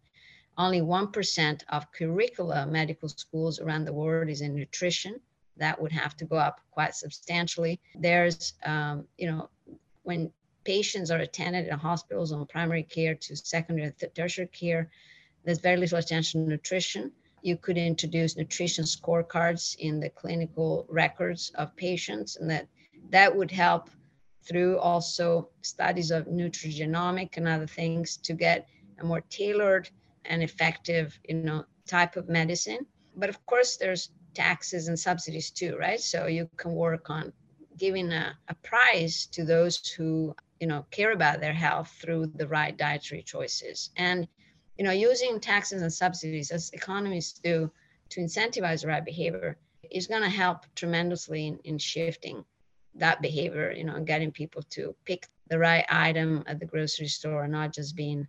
Only 0.57 0.81
1% 0.81 1.63
of 1.69 1.93
curricula 1.93 2.67
medical 2.67 3.11
schools 3.11 3.61
around 3.61 3.85
the 3.85 3.93
world 3.93 4.31
is 4.31 4.41
in 4.41 4.55
nutrition. 4.55 5.21
That 5.61 5.81
would 5.81 5.93
have 5.93 6.17
to 6.17 6.25
go 6.25 6.37
up 6.37 6.61
quite 6.73 6.95
substantially. 6.95 7.81
There's, 7.95 8.55
um, 8.65 9.07
you 9.19 9.31
know, 9.31 9.51
when 10.03 10.33
patients 10.65 11.11
are 11.11 11.19
attended 11.19 11.69
in 11.69 11.79
hospitals 11.79 12.33
on 12.33 12.47
primary 12.47 12.83
care 12.83 13.15
to 13.15 13.37
secondary 13.37 13.87
and 13.87 14.15
tertiary 14.15 14.49
care, 14.49 14.91
there's 15.45 15.61
very 15.61 15.77
little 15.77 15.99
attention 15.99 16.43
to 16.43 16.51
nutrition. 16.51 17.13
You 17.43 17.57
could 17.57 17.79
introduce 17.79 18.37
nutrition 18.37 18.85
scorecards 18.85 19.77
in 19.79 20.01
the 20.01 20.11
clinical 20.11 20.87
records 20.89 21.53
of 21.55 21.77
patients, 21.77 22.37
and 22.37 22.51
that 22.51 22.67
that 23.11 23.35
would 23.35 23.51
help 23.51 23.91
through 24.43 24.79
also 24.79 25.51
studies 25.63 26.11
of 26.11 26.27
nutrigenomic 26.27 27.37
and 27.37 27.47
other 27.47 27.67
things 27.67 28.17
to 28.19 28.33
get 28.33 28.67
a 29.01 29.05
more 29.05 29.23
tailored 29.29 29.91
and 30.25 30.43
effective, 30.43 31.19
you 31.29 31.35
know, 31.35 31.65
type 31.87 32.17
of 32.17 32.29
medicine. 32.29 32.87
But 33.17 33.29
of 33.29 33.45
course, 33.47 33.77
there's 33.77 34.11
taxes 34.35 34.89
and 34.89 34.99
subsidies 34.99 35.51
too, 35.51 35.77
right? 35.79 36.01
So 36.01 36.27
you 36.27 36.49
can 36.57 36.75
work 36.75 37.11
on 37.11 37.33
giving 37.77 38.13
a, 38.13 38.37
a 38.49 38.55
prize 38.57 39.27
to 39.33 39.45
those 39.45 39.89
who, 39.97 40.35
you 40.61 40.67
know, 40.67 40.85
care 40.91 41.13
about 41.13 41.41
their 41.41 41.53
health 41.53 41.97
through 42.01 42.27
the 42.35 42.49
right 42.49 42.77
dietary 42.77 43.23
choices. 43.23 43.91
And 43.97 44.29
you 44.81 44.85
know, 44.85 44.93
using 44.93 45.41
taxes 45.41 45.83
and 45.83 45.93
subsidies 45.93 46.51
as 46.51 46.71
economists 46.73 47.39
do 47.39 47.71
to 48.09 48.21
incentivize 48.21 48.81
the 48.81 48.89
right 48.89 49.05
behavior 49.05 49.59
is 49.91 50.07
going 50.07 50.23
to 50.23 50.29
help 50.31 50.65
tremendously 50.75 51.49
in, 51.49 51.59
in 51.65 51.77
shifting 51.77 52.43
that 52.95 53.21
behavior, 53.21 53.73
you 53.73 53.85
know, 53.85 53.95
and 53.95 54.07
getting 54.07 54.33
people 54.33 54.63
to 54.71 54.95
pick 55.05 55.29
the 55.49 55.59
right 55.59 55.85
item 55.91 56.43
at 56.47 56.59
the 56.59 56.65
grocery 56.65 57.09
store, 57.09 57.43
and 57.43 57.53
not 57.53 57.75
just 57.75 57.95
being 57.95 58.27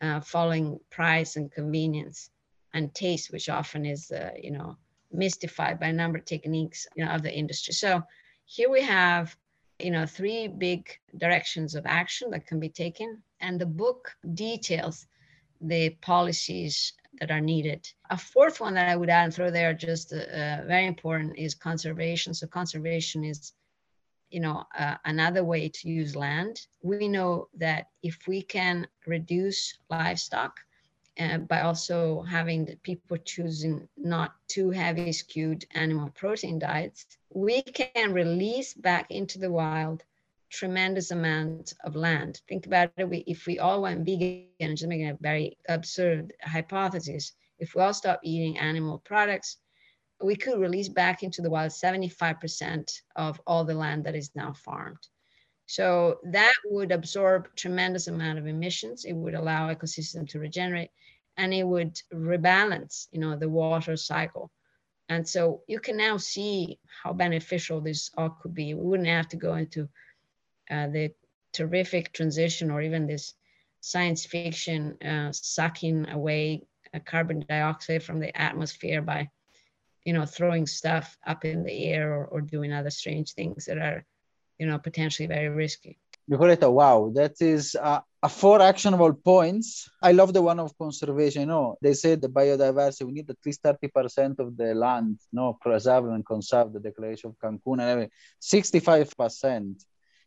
uh, 0.00 0.18
following 0.18 0.80
price 0.90 1.36
and 1.36 1.52
convenience 1.52 2.30
and 2.72 2.92
taste, 2.92 3.32
which 3.32 3.48
often 3.48 3.86
is, 3.86 4.10
uh, 4.10 4.30
you 4.42 4.50
know, 4.50 4.76
mystified 5.14 5.80
by 5.80 5.86
a 5.86 5.92
number 5.92 6.18
of 6.18 6.24
techniques 6.24 6.86
you 6.96 7.04
know, 7.04 7.10
of 7.10 7.22
the 7.22 7.32
industry. 7.32 7.72
So 7.72 8.02
here 8.44 8.70
we 8.70 8.82
have, 8.82 9.36
you 9.78 9.90
know, 9.90 10.06
three 10.06 10.48
big 10.48 10.90
directions 11.16 11.74
of 11.74 11.86
action 11.86 12.30
that 12.30 12.46
can 12.46 12.60
be 12.60 12.68
taken. 12.68 13.22
And 13.40 13.60
the 13.60 13.66
book 13.66 14.14
details 14.34 15.06
the 15.60 15.90
policies 16.02 16.92
that 17.20 17.30
are 17.30 17.40
needed. 17.40 17.88
A 18.10 18.18
fourth 18.18 18.60
one 18.60 18.74
that 18.74 18.88
I 18.88 18.96
would 18.96 19.08
add 19.08 19.24
and 19.24 19.34
throw 19.34 19.50
there, 19.50 19.72
just 19.72 20.12
uh, 20.12 20.16
uh, 20.16 20.64
very 20.66 20.86
important, 20.86 21.38
is 21.38 21.54
conservation. 21.54 22.34
So 22.34 22.46
conservation 22.46 23.24
is, 23.24 23.52
you 24.30 24.40
know, 24.40 24.64
uh, 24.76 24.96
another 25.04 25.44
way 25.44 25.68
to 25.68 25.88
use 25.88 26.16
land. 26.16 26.60
We 26.82 27.08
know 27.08 27.48
that 27.58 27.86
if 28.02 28.18
we 28.26 28.42
can 28.42 28.86
reduce 29.06 29.78
livestock 29.90 30.58
uh, 31.18 31.38
by 31.38 31.60
also 31.60 32.22
having 32.22 32.64
the 32.64 32.76
people 32.76 33.16
choosing 33.18 33.88
not 33.96 34.34
too 34.48 34.70
heavy 34.70 35.12
skewed 35.12 35.64
animal 35.74 36.10
protein 36.10 36.58
diets, 36.58 37.06
we 37.30 37.62
can 37.62 38.12
release 38.12 38.74
back 38.74 39.10
into 39.10 39.38
the 39.38 39.50
wild 39.50 40.02
tremendous 40.50 41.10
amount 41.10 41.72
of 41.84 41.96
land. 41.96 42.40
Think 42.48 42.66
about 42.66 42.90
it. 42.96 43.08
We, 43.08 43.18
if 43.26 43.46
we 43.46 43.58
all 43.58 43.82
went 43.82 44.04
vegan, 44.04 44.46
and 44.60 44.76
just 44.76 44.88
making 44.88 45.10
a 45.10 45.18
very 45.20 45.58
absurd 45.68 46.32
hypothesis, 46.42 47.32
if 47.58 47.74
we 47.74 47.82
all 47.82 47.94
stop 47.94 48.20
eating 48.22 48.58
animal 48.58 48.98
products, 48.98 49.58
we 50.22 50.36
could 50.36 50.58
release 50.58 50.88
back 50.88 51.22
into 51.22 51.42
the 51.42 51.50
wild 51.50 51.72
75% 51.72 52.90
of 53.16 53.40
all 53.46 53.64
the 53.64 53.74
land 53.74 54.04
that 54.04 54.14
is 54.14 54.30
now 54.34 54.52
farmed. 54.52 55.08
So 55.66 56.20
that 56.24 56.52
would 56.66 56.92
absorb 56.92 57.54
tremendous 57.56 58.06
amount 58.06 58.38
of 58.38 58.46
emissions. 58.46 59.04
It 59.04 59.14
would 59.14 59.34
allow 59.34 59.72
ecosystem 59.72 60.28
to 60.28 60.38
regenerate 60.38 60.90
and 61.36 61.52
it 61.52 61.64
would 61.64 62.00
rebalance, 62.12 63.08
you 63.12 63.20
know, 63.20 63.36
the 63.36 63.48
water 63.48 63.96
cycle. 63.96 64.50
And 65.08 65.28
so 65.28 65.62
you 65.66 65.80
can 65.80 65.96
now 65.96 66.16
see 66.16 66.78
how 67.02 67.12
beneficial 67.12 67.80
this 67.80 68.10
all 68.16 68.30
could 68.30 68.54
be. 68.54 68.74
We 68.74 68.82
wouldn't 68.82 69.08
have 69.08 69.28
to 69.28 69.36
go 69.36 69.54
into 69.54 69.88
uh, 70.70 70.88
the 70.88 71.12
terrific 71.52 72.12
transition 72.12 72.70
or 72.70 72.80
even 72.80 73.06
this 73.06 73.34
science 73.80 74.24
fiction 74.24 74.96
uh, 75.02 75.30
sucking 75.32 76.08
away 76.08 76.62
carbon 77.00 77.44
dioxide 77.48 78.02
from 78.02 78.20
the 78.20 78.36
atmosphere 78.40 79.02
by 79.02 79.28
you 80.04 80.12
know 80.12 80.24
throwing 80.24 80.66
stuff 80.66 81.16
up 81.26 81.44
in 81.44 81.64
the 81.64 81.84
air 81.86 82.14
or, 82.14 82.26
or 82.26 82.40
doing 82.40 82.72
other 82.72 82.90
strange 82.90 83.32
things 83.32 83.64
that 83.66 83.78
are 83.78 84.04
you 84.58 84.66
know 84.66 84.78
potentially 84.78 85.26
very 85.26 85.48
risky 85.48 85.98
Nicoletta, 86.30 86.72
wow, 86.72 87.10
that 87.14 87.34
is 87.40 87.76
uh, 87.78 88.00
a 88.22 88.28
four 88.30 88.62
actionable 88.62 89.12
points. 89.12 89.90
I 90.00 90.12
love 90.12 90.32
the 90.32 90.40
one 90.40 90.58
of 90.58 90.76
conservation. 90.78 91.42
You 91.42 91.46
know, 91.46 91.76
they 91.82 91.92
said 91.92 92.22
the 92.22 92.28
biodiversity, 92.28 93.04
we 93.04 93.12
need 93.12 93.28
at 93.28 93.36
least 93.44 93.62
30% 93.62 94.38
of 94.38 94.56
the 94.56 94.74
land, 94.74 95.18
you 95.30 95.36
know, 95.36 95.58
preserve 95.60 96.06
and 96.06 96.24
conserve 96.24 96.72
the 96.72 96.80
declaration 96.80 97.30
of 97.30 97.38
Cancun 97.38 97.74
and 97.74 97.82
everything. 97.82 98.10
65% 98.40 99.84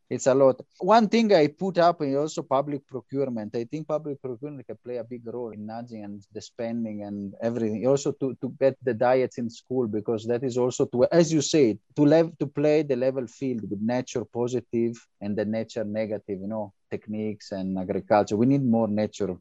it's 0.10 0.28
a 0.28 0.34
lot. 0.34 0.62
One 0.80 1.10
thing 1.10 1.34
I 1.34 1.48
put 1.48 1.78
up 1.78 2.02
is 2.02 2.16
also 2.16 2.42
public 2.44 2.88
procurement. 2.88 3.56
I 3.56 3.66
think 3.66 3.88
public 3.88 4.22
procurement 4.22 4.66
can 4.66 4.78
play 4.84 4.98
a 4.98 5.04
big 5.04 5.22
role 5.26 5.52
in 5.52 5.66
nudging 5.66 6.04
and 6.04 6.22
the 6.34 6.42
spending 6.42 7.04
and 7.04 7.34
everything. 7.42 7.86
Also 7.88 8.12
to, 8.14 8.36
to 8.42 8.50
get 8.60 8.78
the 8.84 8.94
diets 8.94 9.38
in 9.38 9.50
school 9.50 9.88
because 9.88 10.26
that 10.28 10.44
is 10.44 10.58
also 10.58 10.86
to, 10.86 11.06
as 11.12 11.34
you 11.34 11.42
said, 11.42 11.78
to 11.96 12.04
lev- 12.04 12.38
to 12.40 12.48
play 12.48 12.84
the 12.84 12.96
level 12.96 13.28
field 13.28 13.62
with 13.70 13.82
nature 13.82 14.24
positive 14.26 14.96
and 15.22 15.36
the 15.38 15.46
nature 15.46 15.84
negative, 15.84 16.40
you 16.40 16.48
know, 16.48 16.72
techniques 16.90 17.52
and 17.52 17.78
agriculture. 17.78 18.38
We 18.38 18.46
need 18.46 18.64
more 18.66 18.88
nature 18.88 19.36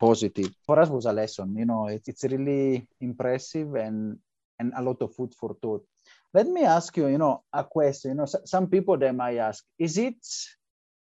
positive. 0.00 0.50
For 0.66 0.78
us 0.80 0.88
was 0.88 1.06
a 1.06 1.12
lesson, 1.12 1.54
you 1.56 1.64
know, 1.66 1.86
it, 1.86 2.02
it's 2.06 2.24
really 2.24 2.86
impressive 3.00 3.74
and 3.74 4.18
and 4.58 4.72
a 4.76 4.82
lot 4.82 5.00
of 5.02 5.14
food 5.14 5.32
for 5.34 5.54
thought. 5.62 5.84
Let 6.34 6.46
me 6.46 6.62
ask 6.62 6.96
you, 6.96 7.08
you 7.08 7.18
know, 7.18 7.42
a 7.52 7.64
question. 7.64 8.10
You 8.12 8.16
know, 8.16 8.26
some 8.26 8.66
people 8.68 8.96
they 8.96 9.12
might 9.12 9.38
ask, 9.38 9.64
is 9.78 9.96
it 9.98 10.16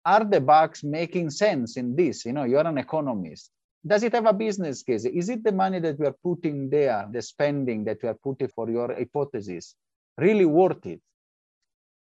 are 0.05 0.25
the 0.25 0.41
bucks 0.41 0.85
making 0.85 1.31
sense 1.31 1.77
in 1.77 1.97
this? 1.97 2.25
You 2.25 2.33
know, 2.33 2.45
you're 2.45 2.67
an 2.67 2.79
economist. 2.79 3.51
Does 3.85 4.05
it 4.05 4.15
have 4.15 4.27
a 4.27 4.33
business 4.33 4.83
case? 4.83 5.05
Is 5.05 5.29
it 5.29 5.43
the 5.43 5.53
money 5.53 5.81
that 5.81 5.99
we 5.99 6.07
are 6.07 6.17
putting 6.23 6.71
there, 6.71 7.09
the 7.11 7.21
spending 7.21 7.85
that 7.85 7.99
we 8.03 8.09
are 8.09 8.19
putting 8.23 8.49
for 8.49 8.71
your 8.71 8.95
hypothesis, 8.95 9.75
really 10.17 10.45
worth 10.45 10.87
it 10.87 11.01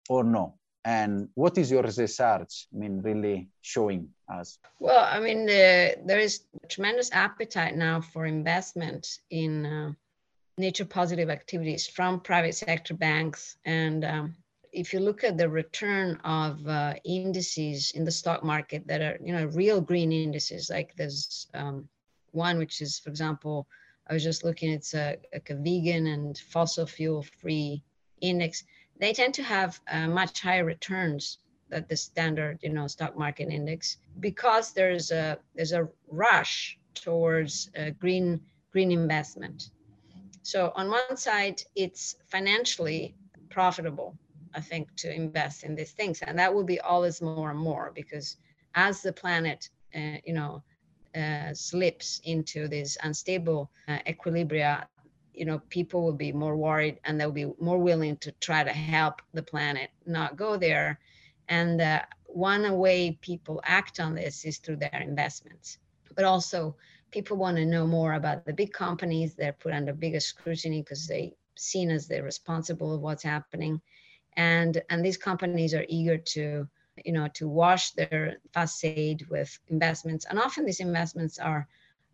or 0.10 0.24
no? 0.24 0.60
And 0.86 1.30
what 1.34 1.58
is 1.58 1.72
your 1.72 1.84
research? 1.84 2.68
I 2.74 2.78
mean, 2.78 3.02
really 3.02 3.48
showing 3.62 4.10
us? 4.28 4.60
Well, 4.80 5.06
I 5.10 5.22
mean, 5.22 5.46
the, 5.46 5.96
there 6.06 6.20
is 6.20 6.42
tremendous 6.70 7.10
appetite 7.14 7.78
now 7.78 8.02
for 8.02 8.26
investment 8.26 9.08
in 9.30 9.66
uh, 9.66 9.92
nature 10.58 10.86
positive 10.86 11.30
activities 11.30 11.88
from 11.88 12.20
private 12.20 12.56
sector 12.56 12.94
banks. 12.94 13.58
And 13.66 14.06
um, 14.06 14.36
if 14.72 14.94
you 14.94 15.00
look 15.00 15.24
at 15.24 15.38
the 15.38 15.50
return 15.50 16.20
of 16.24 16.68
uh, 16.68 16.94
indices 17.06 17.92
in 17.96 18.04
the 18.04 18.12
stock 18.12 18.44
market 18.44 18.88
that 18.88 19.02
are, 19.02 19.18
you 19.24 19.34
know, 19.34 19.46
real 19.48 19.82
green 19.82 20.12
indices, 20.12 20.70
like 20.70 20.96
there's 20.96 21.48
um, 21.54 21.88
one 22.32 22.58
which 22.58 22.82
is, 22.82 23.00
for 23.00 23.10
example, 23.10 23.68
I 24.08 24.14
was 24.14 24.24
just 24.24 24.44
looking, 24.44 24.72
it's 24.72 24.94
a, 24.94 25.18
a 25.34 25.56
vegan 25.56 26.08
and 26.08 26.38
fossil 26.38 26.86
fuel 26.86 27.26
free 27.40 27.84
index. 28.22 28.64
They 29.00 29.14
tend 29.14 29.34
to 29.36 29.44
have 29.44 29.80
uh, 29.92 30.08
much 30.08 30.42
higher 30.42 30.66
returns 30.66 31.40
than 31.70 31.86
the 31.90 31.96
standard, 31.96 32.60
you 32.62 32.70
know, 32.70 32.88
stock 32.88 33.18
market 33.18 33.50
index 33.50 33.98
because 34.20 34.74
there's 34.74 35.12
a 35.12 35.40
there's 35.56 35.72
a 35.72 35.88
rush 36.08 36.78
towards 36.94 37.70
uh, 37.78 37.92
green 38.00 38.40
green 38.72 38.92
investment. 38.92 39.70
So 40.44 40.74
on 40.76 40.90
one 40.90 41.18
side, 41.18 41.62
it's 41.76 42.16
financially 42.28 43.16
profitable, 43.50 44.18
I 44.54 44.60
think, 44.62 44.94
to 44.98 45.14
invest 45.14 45.64
in 45.64 45.74
these 45.74 45.92
things, 45.92 46.22
and 46.22 46.38
that 46.38 46.54
will 46.54 46.66
be 46.66 46.80
always 46.82 47.22
more 47.22 47.52
and 47.52 47.60
more 47.60 47.92
because 47.96 48.38
as 48.76 49.02
the 49.02 49.14
planet, 49.14 49.70
uh, 49.96 50.18
you 50.26 50.34
know, 50.34 50.62
uh, 51.16 51.54
slips 51.54 52.20
into 52.26 52.68
this 52.68 52.98
unstable 53.04 53.72
uh, 53.88 54.00
equilibria, 54.08 54.86
you 55.34 55.46
know, 55.46 55.60
people 55.70 56.04
will 56.04 56.14
be 56.14 56.32
more 56.32 56.58
worried 56.58 57.00
and 57.06 57.20
they'll 57.20 57.32
be 57.32 57.52
more 57.60 57.78
willing 57.78 58.18
to 58.18 58.32
try 58.34 58.64
to 58.64 58.72
help 58.72 59.22
the 59.34 59.44
planet 59.44 59.90
not 60.06 60.36
go 60.36 60.58
there. 60.58 61.00
And 61.48 61.80
uh, 61.82 62.02
one 62.26 62.78
way 62.78 63.18
people 63.22 63.62
act 63.64 64.00
on 64.00 64.16
this 64.16 64.44
is 64.44 64.58
through 64.58 64.78
their 64.78 65.02
investments, 65.02 65.78
but 66.16 66.26
also 66.26 66.76
people 67.14 67.38
want 67.38 67.56
to 67.58 67.66
know 67.66 67.88
more 67.88 68.14
about 68.14 68.44
the 68.46 68.52
big 68.52 68.74
companies. 68.74 69.36
They're 69.36 69.54
put 69.54 69.74
under 69.74 69.94
bigger 69.94 70.20
scrutiny 70.20 70.82
because 70.82 71.08
they 71.08 71.36
seen 71.56 71.92
as 71.92 72.08
they're 72.08 72.24
responsible 72.24 72.94
of 72.94 73.02
what's 73.02 73.24
happening, 73.24 73.80
and 74.36 74.82
and 74.90 75.06
these 75.06 75.18
companies 75.18 75.74
are 75.74 75.86
eager 75.88 76.18
to 76.18 76.68
you 77.06 77.14
know 77.14 77.28
to 77.36 77.48
wash 77.48 77.92
their 77.92 78.38
facade 78.52 79.26
with 79.30 79.58
investments, 79.70 80.26
and 80.30 80.40
often 80.40 80.66
these 80.66 80.82
investments 80.82 81.38
are 81.40 81.68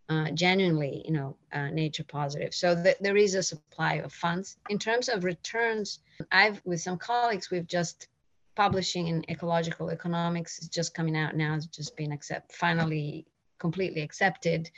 uh, 0.10 0.32
genuinely, 0.32 1.04
you 1.06 1.14
know, 1.14 1.38
uh, 1.54 1.70
nature 1.70 2.04
positive. 2.04 2.54
So 2.54 2.76
th- 2.76 2.98
there 3.00 3.16
is 3.16 3.36
a 3.36 3.44
supply 3.44 3.96
of 3.96 4.12
funds. 4.12 4.58
In 4.70 4.80
terms 4.80 5.08
of 5.08 5.24
returns, 5.24 6.00
I've 6.32 6.60
with 6.66 6.82
some 6.82 6.98
colleagues, 6.98 7.52
we've 7.52 7.68
just 7.68 8.08
publishing 8.56 9.08
in 9.08 9.24
ecological 9.30 9.90
economics 9.90 10.60
is 10.60 10.68
just 10.68 10.94
coming 10.94 11.16
out 11.16 11.36
now. 11.36 11.54
It's 11.56 11.68
just 11.68 11.96
been 11.96 12.12
accept 12.12 12.52
finally 12.54 13.26
completely 13.60 14.02
accepted. 14.02 14.70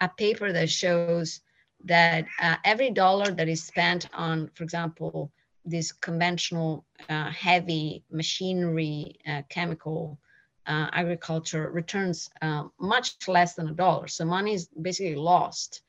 A 0.00 0.08
paper 0.08 0.52
that 0.52 0.70
shows 0.70 1.40
that 1.84 2.26
uh, 2.40 2.56
every 2.64 2.90
dollar 2.90 3.30
that 3.30 3.48
is 3.48 3.64
spent 3.64 4.08
on, 4.12 4.50
for 4.54 4.64
example, 4.64 5.30
this 5.64 5.92
conventional 5.92 6.84
uh, 7.08 7.30
heavy 7.30 8.04
machinery, 8.10 9.16
uh, 9.26 9.42
chemical 9.48 10.18
uh, 10.66 10.88
agriculture 10.92 11.70
returns 11.70 12.30
uh, 12.42 12.64
much 12.80 13.16
less 13.28 13.54
than 13.54 13.68
a 13.68 13.74
dollar. 13.74 14.06
So 14.08 14.24
money 14.24 14.54
is 14.54 14.68
basically 14.68 15.16
lost 15.16 15.82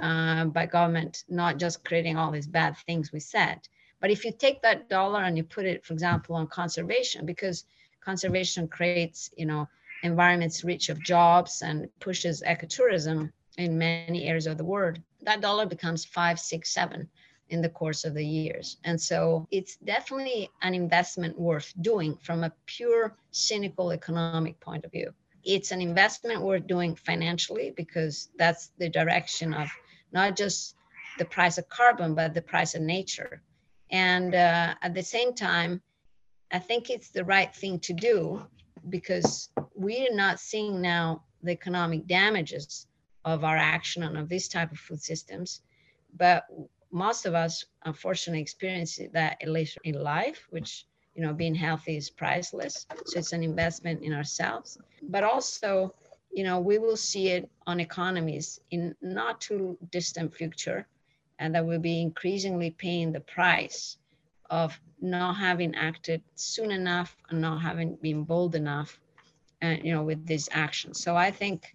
uh, 0.00 0.46
by 0.46 0.66
government, 0.66 1.24
not 1.28 1.58
just 1.58 1.84
creating 1.84 2.16
all 2.16 2.30
these 2.30 2.46
bad 2.46 2.76
things 2.86 3.12
we 3.12 3.20
said. 3.20 3.60
But 4.00 4.10
if 4.10 4.24
you 4.24 4.32
take 4.32 4.62
that 4.62 4.88
dollar 4.88 5.22
and 5.22 5.36
you 5.36 5.44
put 5.44 5.66
it, 5.66 5.84
for 5.84 5.92
example, 5.92 6.36
on 6.36 6.46
conservation, 6.48 7.26
because 7.26 7.64
conservation 8.04 8.68
creates, 8.68 9.30
you 9.36 9.46
know, 9.46 9.68
environments 10.04 10.62
rich 10.62 10.90
of 10.90 11.02
jobs 11.02 11.62
and 11.62 11.88
pushes 11.98 12.42
ecotourism 12.46 13.32
in 13.56 13.78
many 13.78 14.24
areas 14.28 14.46
of 14.46 14.58
the 14.58 14.64
world, 14.64 15.00
that 15.22 15.40
dollar 15.40 15.66
becomes 15.66 16.04
five, 16.04 16.38
six, 16.38 16.72
seven 16.72 17.08
in 17.48 17.62
the 17.62 17.68
course 17.68 18.04
of 18.04 18.14
the 18.14 18.24
years. 18.24 18.76
And 18.84 19.00
so 19.00 19.46
it's 19.50 19.76
definitely 19.76 20.50
an 20.62 20.74
investment 20.74 21.38
worth 21.38 21.72
doing 21.80 22.16
from 22.22 22.44
a 22.44 22.52
pure 22.66 23.16
cynical 23.30 23.92
economic 23.92 24.60
point 24.60 24.84
of 24.84 24.92
view. 24.92 25.12
It's 25.42 25.72
an 25.72 25.80
investment 25.80 26.40
worth 26.40 26.66
doing 26.66 26.94
financially 26.94 27.72
because 27.76 28.28
that's 28.38 28.70
the 28.78 28.88
direction 28.88 29.54
of 29.54 29.68
not 30.12 30.36
just 30.36 30.76
the 31.18 31.24
price 31.24 31.58
of 31.58 31.68
carbon, 31.68 32.14
but 32.14 32.34
the 32.34 32.42
price 32.42 32.74
of 32.74 32.82
nature. 32.82 33.42
And 33.90 34.34
uh, 34.34 34.74
at 34.82 34.94
the 34.94 35.02
same 35.02 35.34
time, 35.34 35.80
I 36.50 36.58
think 36.58 36.90
it's 36.90 37.10
the 37.10 37.24
right 37.24 37.54
thing 37.54 37.78
to 37.80 37.92
do 37.92 38.46
because 38.88 39.50
we 39.74 40.06
are 40.06 40.14
not 40.14 40.40
seeing 40.40 40.80
now 40.80 41.22
the 41.42 41.52
economic 41.52 42.06
damages 42.06 42.86
of 43.24 43.44
our 43.44 43.56
action 43.56 44.02
on 44.02 44.16
of 44.16 44.28
this 44.28 44.48
type 44.48 44.70
of 44.72 44.78
food 44.78 45.02
systems, 45.02 45.62
but 46.16 46.44
most 46.90 47.26
of 47.26 47.34
us 47.34 47.64
unfortunately 47.84 48.40
experience 48.40 48.98
that 49.12 49.36
at 49.42 49.48
later 49.48 49.80
in 49.84 50.02
life, 50.02 50.46
which 50.50 50.86
you 51.14 51.22
know 51.22 51.32
being 51.32 51.54
healthy 51.54 51.96
is 51.96 52.10
priceless. 52.10 52.86
So 53.06 53.18
it's 53.18 53.32
an 53.32 53.42
investment 53.42 54.02
in 54.02 54.12
ourselves, 54.12 54.78
but 55.02 55.24
also 55.24 55.94
you 56.32 56.44
know 56.44 56.60
we 56.60 56.78
will 56.78 56.96
see 56.96 57.28
it 57.28 57.50
on 57.66 57.80
economies 57.80 58.60
in 58.70 58.94
not 59.00 59.40
too 59.40 59.78
distant 59.90 60.34
future, 60.34 60.86
and 61.38 61.54
that 61.54 61.66
we'll 61.66 61.80
be 61.80 62.00
increasingly 62.00 62.70
paying 62.70 63.12
the 63.12 63.20
price 63.20 63.96
of 64.50 64.78
not 65.00 65.36
having 65.36 65.74
acted 65.74 66.22
soon 66.34 66.70
enough 66.70 67.16
and 67.30 67.40
not 67.40 67.60
having 67.60 67.96
been 67.96 68.24
bold 68.24 68.54
enough, 68.54 69.00
and 69.60 69.80
uh, 69.80 69.82
you 69.84 69.92
know 69.92 70.02
with 70.02 70.26
this 70.26 70.48
action. 70.52 70.94
So 70.94 71.16
I 71.16 71.30
think 71.30 71.74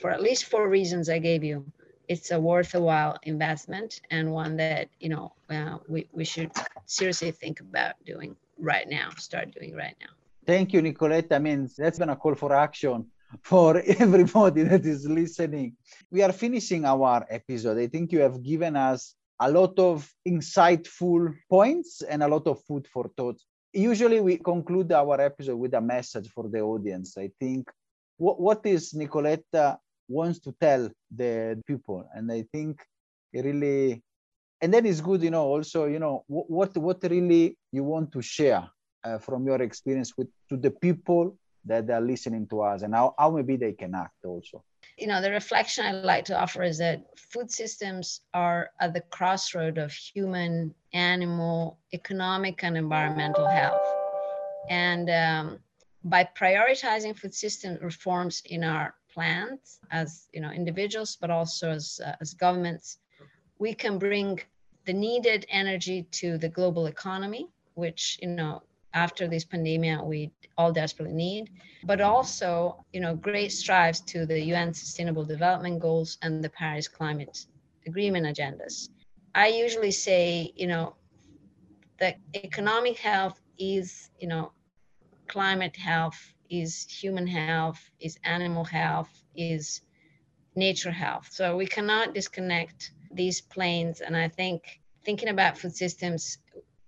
for 0.00 0.10
at 0.10 0.22
least 0.22 0.44
four 0.44 0.68
reasons 0.68 1.08
I 1.08 1.18
gave 1.18 1.44
you 1.44 1.64
it's 2.08 2.30
a 2.30 2.38
worthwhile 2.38 3.16
investment 3.22 4.00
and 4.10 4.32
one 4.32 4.56
that 4.56 4.88
you 5.00 5.08
know 5.08 5.32
uh, 5.50 5.78
we, 5.88 6.08
we 6.12 6.24
should 6.24 6.50
seriously 6.86 7.30
think 7.30 7.60
about 7.60 7.94
doing 8.04 8.36
right 8.58 8.88
now 8.88 9.08
start 9.16 9.52
doing 9.58 9.74
right 9.74 9.96
now. 10.00 10.12
Thank 10.46 10.72
you 10.72 10.82
nicoletta 10.82 11.36
i 11.36 11.38
mean 11.38 11.68
that's 11.78 11.98
been 11.98 12.10
a 12.10 12.16
call 12.16 12.34
for 12.34 12.52
action 12.52 13.06
for 13.42 13.78
everybody 13.98 14.62
that 14.62 14.84
is 14.84 15.08
listening. 15.08 15.76
We 16.10 16.22
are 16.22 16.32
finishing 16.32 16.84
our 16.84 17.24
episode. 17.30 17.78
I 17.78 17.86
think 17.86 18.12
you 18.12 18.20
have 18.20 18.42
given 18.42 18.76
us 18.76 19.14
a 19.46 19.50
lot 19.50 19.76
of 19.78 20.08
insightful 20.26 21.34
points 21.50 22.02
and 22.02 22.22
a 22.22 22.28
lot 22.28 22.46
of 22.46 22.62
food 22.64 22.86
for 22.86 23.10
thought. 23.16 23.38
Usually 23.72 24.20
we 24.20 24.36
conclude 24.36 24.92
our 24.92 25.20
episode 25.20 25.56
with 25.56 25.74
a 25.74 25.80
message 25.80 26.28
for 26.28 26.48
the 26.48 26.60
audience 26.60 27.16
i 27.18 27.30
think. 27.40 27.68
What, 28.18 28.40
what 28.40 28.60
is 28.64 28.92
nicoletta 28.92 29.78
wants 30.08 30.38
to 30.40 30.52
tell 30.60 30.90
the 31.10 31.60
people? 31.66 32.04
And 32.14 32.30
i 32.30 32.44
think 32.52 32.80
it 33.32 33.44
really 33.44 34.02
and 34.60 34.72
then 34.72 34.86
it's 34.86 35.00
good 35.00 35.22
you 35.22 35.30
know 35.30 35.44
also 35.44 35.86
you 35.86 35.98
know 35.98 36.24
what 36.28 36.76
what 36.76 37.02
really 37.02 37.56
you 37.72 37.82
want 37.82 38.12
to 38.12 38.22
share 38.22 38.68
uh, 39.04 39.18
from 39.18 39.46
your 39.46 39.60
experience 39.62 40.12
with 40.16 40.28
to 40.48 40.56
the 40.56 40.70
people 40.70 41.36
that 41.64 41.88
are 41.90 42.00
listening 42.00 42.46
to 42.48 42.62
us 42.62 42.82
and 42.82 42.94
how, 42.94 43.14
how 43.18 43.30
maybe 43.30 43.56
they 43.56 43.72
can 43.72 43.94
act 43.94 44.24
also 44.24 44.62
you 44.98 45.06
know 45.06 45.20
the 45.20 45.30
reflection 45.30 45.84
i 45.84 45.92
like 45.92 46.24
to 46.24 46.38
offer 46.38 46.62
is 46.62 46.78
that 46.78 47.02
food 47.16 47.50
systems 47.50 48.20
are 48.34 48.70
at 48.80 48.92
the 48.92 49.00
crossroad 49.00 49.78
of 49.78 49.92
human 49.92 50.74
animal 50.92 51.78
economic 51.92 52.62
and 52.64 52.76
environmental 52.76 53.46
health. 53.46 53.80
And 54.68 55.10
um, 55.10 55.58
by 56.04 56.28
prioritizing 56.38 57.16
food 57.16 57.34
system 57.34 57.78
reforms 57.80 58.42
in 58.46 58.64
our 58.64 58.94
plans 59.12 59.78
as 59.90 60.28
you 60.32 60.40
know 60.40 60.50
individuals 60.50 61.16
but 61.20 61.30
also 61.30 61.70
as, 61.70 62.00
uh, 62.04 62.14
as 62.20 62.32
governments 62.32 62.98
we 63.58 63.74
can 63.74 63.98
bring 63.98 64.40
the 64.86 64.92
needed 64.92 65.44
energy 65.50 66.04
to 66.10 66.38
the 66.38 66.48
global 66.48 66.86
economy 66.86 67.46
which 67.74 68.18
you 68.22 68.28
know 68.28 68.62
after 68.94 69.28
this 69.28 69.44
pandemic 69.44 70.02
we 70.02 70.30
all 70.58 70.72
desperately 70.72 71.14
need 71.14 71.50
but 71.84 72.00
also 72.00 72.84
you 72.92 73.00
know 73.00 73.14
great 73.16 73.52
strides 73.52 74.00
to 74.00 74.26
the 74.26 74.38
un 74.54 74.72
sustainable 74.74 75.24
development 75.24 75.80
goals 75.80 76.18
and 76.22 76.42
the 76.42 76.50
paris 76.50 76.88
climate 76.88 77.46
agreement 77.86 78.26
agendas 78.26 78.88
i 79.34 79.46
usually 79.48 79.90
say 79.90 80.52
you 80.56 80.66
know 80.66 80.94
that 81.98 82.16
economic 82.34 82.98
health 82.98 83.40
is 83.58 84.10
you 84.18 84.28
know 84.28 84.52
climate 85.28 85.76
health 85.76 86.32
is 86.52 86.86
human 86.88 87.26
health, 87.26 87.80
is 87.98 88.18
animal 88.24 88.64
health, 88.64 89.10
is 89.34 89.80
nature 90.54 90.90
health. 90.90 91.28
So 91.32 91.56
we 91.56 91.66
cannot 91.66 92.12
disconnect 92.12 92.92
these 93.10 93.40
planes. 93.40 94.02
And 94.02 94.16
I 94.16 94.28
think 94.28 94.80
thinking 95.04 95.30
about 95.30 95.56
food 95.56 95.74
systems 95.74 96.38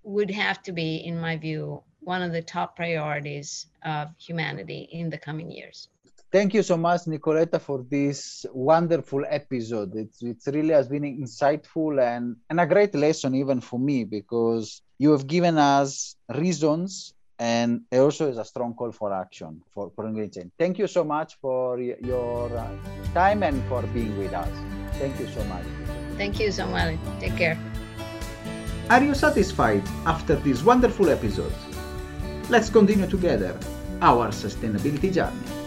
would 0.03 0.31
have 0.31 0.62
to 0.64 0.73
be, 0.73 0.97
in 0.97 1.19
my 1.19 1.37
view, 1.38 1.83
one 2.05 2.23
of 2.23 2.33
the 2.33 2.43
top 2.43 2.77
priorities 2.77 3.67
of 3.85 4.09
humanity 4.19 4.88
in 4.93 5.11
the 5.11 5.19
coming 5.19 5.51
years. 5.51 5.88
Thank 6.31 6.53
you 6.53 6.64
so 6.64 6.77
much, 6.77 7.03
Nicoletta, 7.03 7.61
for 7.61 7.85
this 7.88 8.45
wonderful 8.53 9.25
episode. 9.29 9.95
It's, 9.95 10.21
it 10.21 10.38
really 10.53 10.75
has 10.75 10.88
been 10.88 11.05
insightful 11.05 12.03
and, 12.03 12.37
and 12.51 12.61
a 12.61 12.67
great 12.67 12.95
lesson 12.95 13.37
even 13.37 13.61
for 13.61 13.79
me 13.79 14.03
because 14.03 14.83
you 14.99 15.12
have 15.12 15.29
given 15.29 15.59
us 15.59 16.17
reasons 16.35 17.14
and 17.38 17.83
it 17.90 17.99
also 17.99 18.29
is 18.29 18.38
a 18.38 18.45
strong 18.45 18.75
call 18.75 18.90
for 18.90 19.12
action 19.12 19.62
for, 19.73 19.93
for 19.95 20.07
engagement. 20.07 20.53
Thank 20.59 20.79
you 20.79 20.88
so 20.88 21.05
much 21.05 21.37
for 21.40 21.81
your 21.81 22.57
uh, 22.57 22.69
time 23.12 23.43
and 23.45 23.62
for 23.69 23.83
being 23.83 24.17
with 24.19 24.33
us. 24.33 24.51
Thank 24.99 25.19
you 25.21 25.29
so 25.29 25.45
much. 25.45 25.64
Thank 26.17 26.40
you, 26.40 26.51
Samuel. 26.51 26.99
Take 27.21 27.37
care. 27.37 27.59
Are 28.90 29.03
you 29.03 29.14
satisfied 29.14 29.83
after 30.05 30.35
this 30.37 30.62
wonderful 30.62 31.11
episode? 31.11 31.53
Let's 32.51 32.69
continue 32.69 33.07
together 33.07 33.59
our 34.03 34.29
sustainability 34.29 35.13
journey. 35.13 35.63